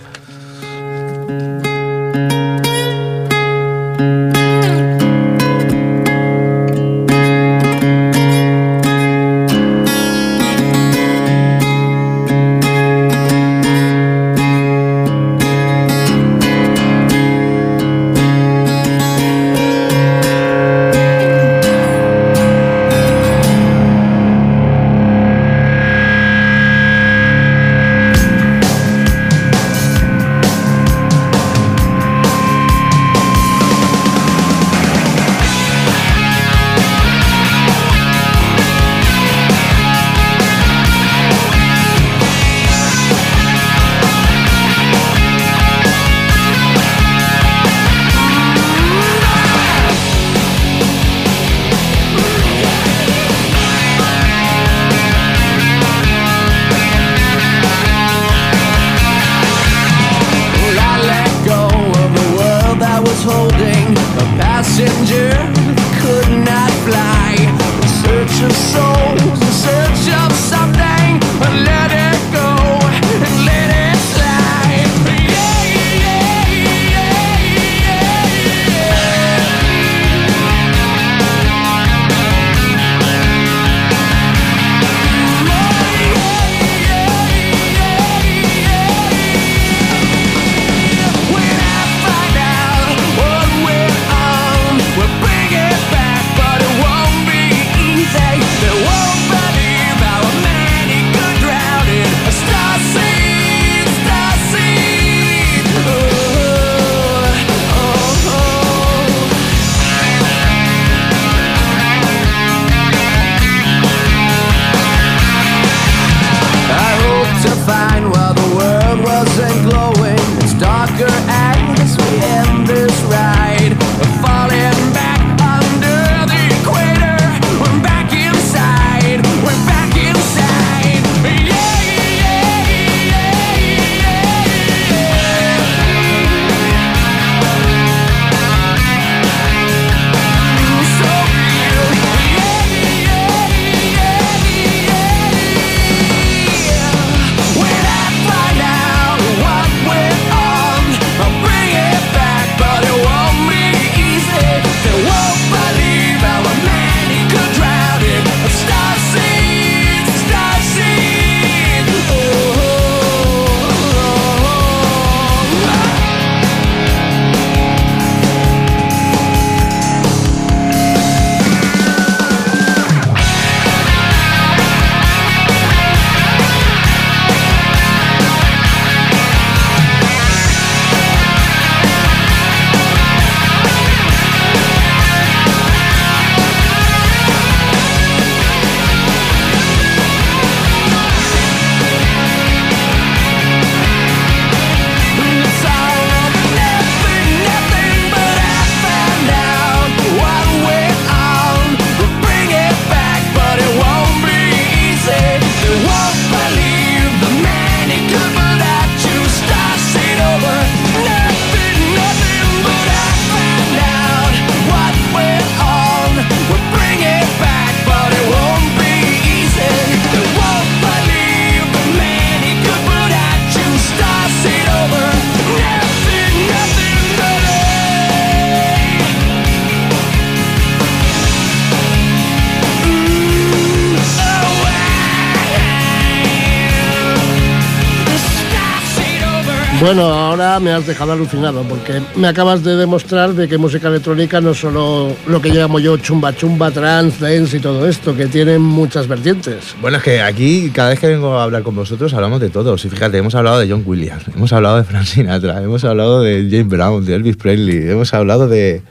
Bueno, 239.81 240.03
ahora 240.03 240.59
me 240.59 240.71
has 240.71 240.85
dejado 240.85 241.13
alucinado 241.13 241.63
porque 241.63 242.03
me 242.15 242.27
acabas 242.27 242.63
de 242.63 242.75
demostrar 242.75 243.33
de 243.33 243.47
que 243.47 243.57
música 243.57 243.87
electrónica 243.87 244.39
no 244.39 244.51
es 244.51 244.59
solo 244.59 245.11
lo 245.25 245.41
que 245.41 245.49
llamo 245.49 245.79
yo 245.79 245.97
chumba 245.97 246.35
chumba, 246.35 246.69
trance, 246.69 247.17
dance 247.19 247.57
y 247.57 247.59
todo 247.59 247.87
esto, 247.87 248.15
que 248.15 248.27
tienen 248.27 248.61
muchas 248.61 249.07
vertientes. 249.07 249.75
Bueno, 249.81 249.97
es 249.97 250.03
que 250.03 250.21
aquí, 250.21 250.69
cada 250.69 250.89
vez 250.89 250.99
que 250.99 251.07
vengo 251.07 251.35
a 251.35 251.45
hablar 251.45 251.63
con 251.63 251.75
vosotros, 251.75 252.13
hablamos 252.13 252.39
de 252.39 252.51
todos. 252.51 252.85
Y 252.85 252.89
fíjate, 252.89 253.17
hemos 253.17 253.33
hablado 253.33 253.57
de 253.57 253.71
John 253.71 253.81
Williams, 253.83 254.23
hemos 254.35 254.53
hablado 254.53 254.77
de 254.77 254.83
Frank 254.83 255.05
Sinatra, 255.05 255.63
hemos 255.63 255.83
hablado 255.83 256.21
de 256.21 256.47
James 256.47 256.67
Brown, 256.67 257.03
de 257.03 257.15
Elvis 257.15 257.37
Presley, 257.37 257.89
hemos 257.89 258.13
hablado 258.13 258.47
de, 258.47 258.83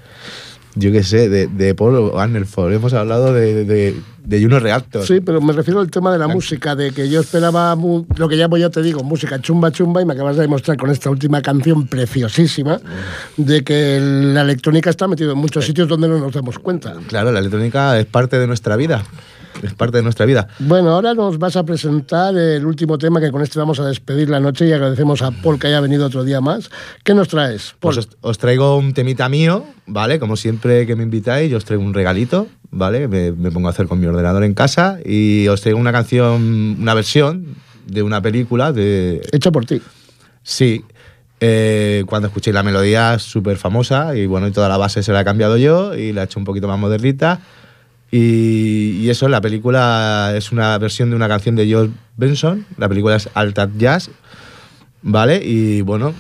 yo 0.75 0.93
qué 0.93 1.03
sé, 1.03 1.29
de, 1.29 1.47
de 1.49 1.75
Paul 1.75 2.13
Arnerford, 2.17 2.73
hemos 2.73 2.93
hablado 2.95 3.33
de, 3.35 3.65
de, 3.65 3.95
de 4.25 4.43
Juno 4.43 4.61
Reactor. 4.61 5.05
Sí, 5.07 5.21
pero 5.21 5.41
me 5.41 5.53
refiero 5.53 5.81
al 5.81 5.91
tema 5.91 6.13
de 6.13 6.19
la 6.19 6.29
música, 6.29 6.77
de 6.77 6.93
que 6.93 7.09
yo 7.09 7.21
esperaba 7.21 7.75
mu- 7.77 8.05
lo 8.17 8.29
que 8.29 8.37
llamo 8.37 8.57
yo 8.57 8.71
te 8.71 8.81
digo, 8.83 9.03
música 9.03 9.41
chumba 9.41 9.73
chumba, 9.73 10.01
y 10.03 10.05
me 10.05 10.13
acabas 10.15 10.37
de 10.37 10.43
demostrar 10.43 10.77
con 10.77 10.91
esta 10.91 11.11
última 11.11 11.43
canción 11.43 11.87
preciosísima 11.89 12.81
de 13.37 13.65
que 13.65 13.99
la 14.01 14.43
electrónica 14.43 14.91
está 14.91 15.09
metida 15.09 15.33
en 15.33 15.39
muchos 15.39 15.65
sitios 15.65 15.89
donde 15.89 16.09
no 16.09 16.19
nos 16.19 16.33
damos 16.33 16.59
cuenta. 16.59 16.95
Claro, 17.09 17.33
la 17.33 17.41
electrónica 17.41 17.99
es 17.99 18.07
parte 18.07 18.39
de 18.39 18.47
nuestra 18.47 18.77
vida. 18.77 19.03
Es 19.63 19.75
parte 19.75 19.99
de 19.99 20.03
nuestra 20.03 20.27
vida. 20.27 20.49
Bueno, 20.59 20.91
ahora 20.91 21.15
nos 21.15 21.39
vas 21.39 21.57
a 21.57 21.65
presentar 21.65 22.37
el 22.37 22.65
último 22.65 22.99
tema 22.99 23.21
que 23.21 23.31
con 23.31 23.43
este 23.43 23.59
vamos 23.59 23.79
a 23.81 23.87
despedir 23.87 24.29
la 24.29 24.41
noche 24.41 24.67
y 24.67 24.73
agradecemos 24.73 25.23
a 25.23 25.31
Paul 25.31 25.59
que 25.59 25.67
haya 25.67 25.81
venido 25.81 26.07
otro 26.07 26.25
día 26.25 26.41
más. 26.41 26.71
¿Qué 27.05 27.15
nos 27.15 27.29
traes? 27.29 27.75
Paul? 27.81 27.95
Pues 27.95 27.99
os, 27.99 28.09
os 28.21 28.39
traigo 28.39 28.77
un 28.77 28.95
temita 28.95 29.29
mío, 29.29 29.65
¿vale? 29.87 30.19
Como 30.19 30.37
siempre 30.37 30.87
que 30.87 30.97
me 30.97 31.03
invitáis, 31.03 31.51
yo 31.51 31.57
os 31.59 31.65
traigo 31.65 31.83
un 31.85 31.95
regalito, 31.95 32.47
¿vale? 32.71 33.09
Me, 33.09 33.33
me 33.33 33.51
pongo 33.51 33.69
a 33.69 33.71
hacer 33.73 33.87
con 33.87 34.01
mi 34.01 34.07
ordenador 34.07 34.45
en 34.45 34.55
casa 34.55 34.99
y 35.05 35.47
os 35.49 35.61
traigo 35.61 35.79
una 35.79 35.93
canción, 35.93 36.77
una 36.81 36.95
versión 36.95 37.57
de 37.87 38.03
una 38.03 38.23
película 38.23 38.73
de... 38.73 39.21
Hecha 39.33 39.51
por 39.51 39.67
ti. 39.67 39.83
Sí. 40.43 40.85
eh, 41.41 42.05
cuando 42.07 42.29
escuchéis 42.29 42.55
la 42.55 42.63
melodía 42.63 43.19
súper 43.19 43.57
famosa 43.57 44.15
y 44.15 44.27
bueno, 44.27 44.47
y 44.47 44.53
toda 44.53 44.69
la 44.69 44.77
base 44.77 45.03
se 45.03 45.13
la 45.13 45.23
he 45.23 45.25
cambiado 45.25 45.57
yo 45.57 45.95
y 45.95 46.13
la 46.13 46.23
he 46.23 46.25
hecho 46.25 46.39
un 46.39 46.45
poquito 46.45 46.69
más 46.69 46.79
modernita. 46.79 47.41
Y, 48.13 48.99
y 49.03 49.09
eso, 49.11 49.29
la 49.29 49.41
película 49.41 50.33
es 50.37 50.51
una 50.53 50.77
versión 50.79 51.11
de 51.11 51.17
una 51.17 51.29
canción 51.29 51.55
de 51.57 51.67
George 51.67 51.93
Benson. 52.17 52.67
La 52.77 52.89
película 52.89 53.17
es 53.17 53.29
Alta 53.35 53.69
Jazz, 53.79 54.11
¿vale? 55.03 55.41
Y 55.45 55.83
bueno, 55.83 56.13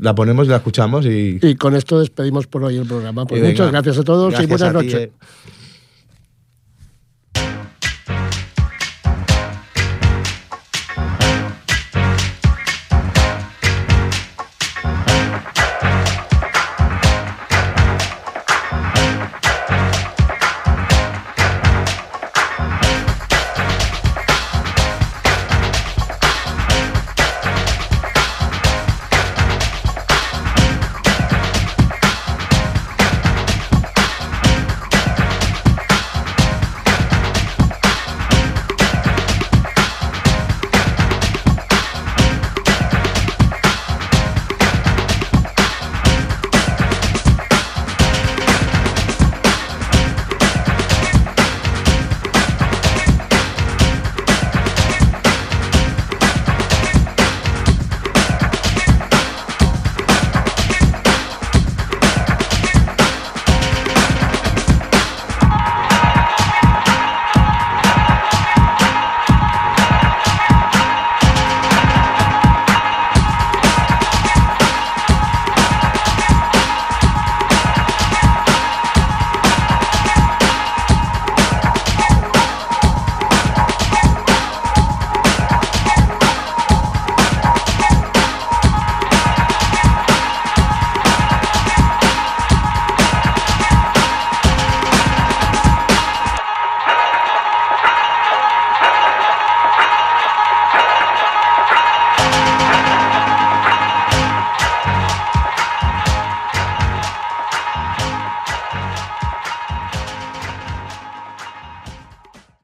la 0.00 0.14
ponemos 0.14 0.46
y 0.46 0.50
la 0.50 0.56
escuchamos 0.56 1.04
y... 1.06 1.38
Y 1.42 1.54
con 1.56 1.74
esto 1.76 1.98
despedimos 2.00 2.46
por 2.46 2.64
hoy 2.64 2.76
el 2.76 2.86
programa. 2.86 3.26
Pues 3.26 3.38
y 3.38 3.42
venga. 3.42 3.52
muchas 3.52 3.72
gracias 3.72 3.98
a 3.98 4.04
todos 4.04 4.40
y 4.40 4.46
buenas 4.46 4.68
ti, 4.70 4.74
noches. 4.74 4.94
eh. 4.94 5.12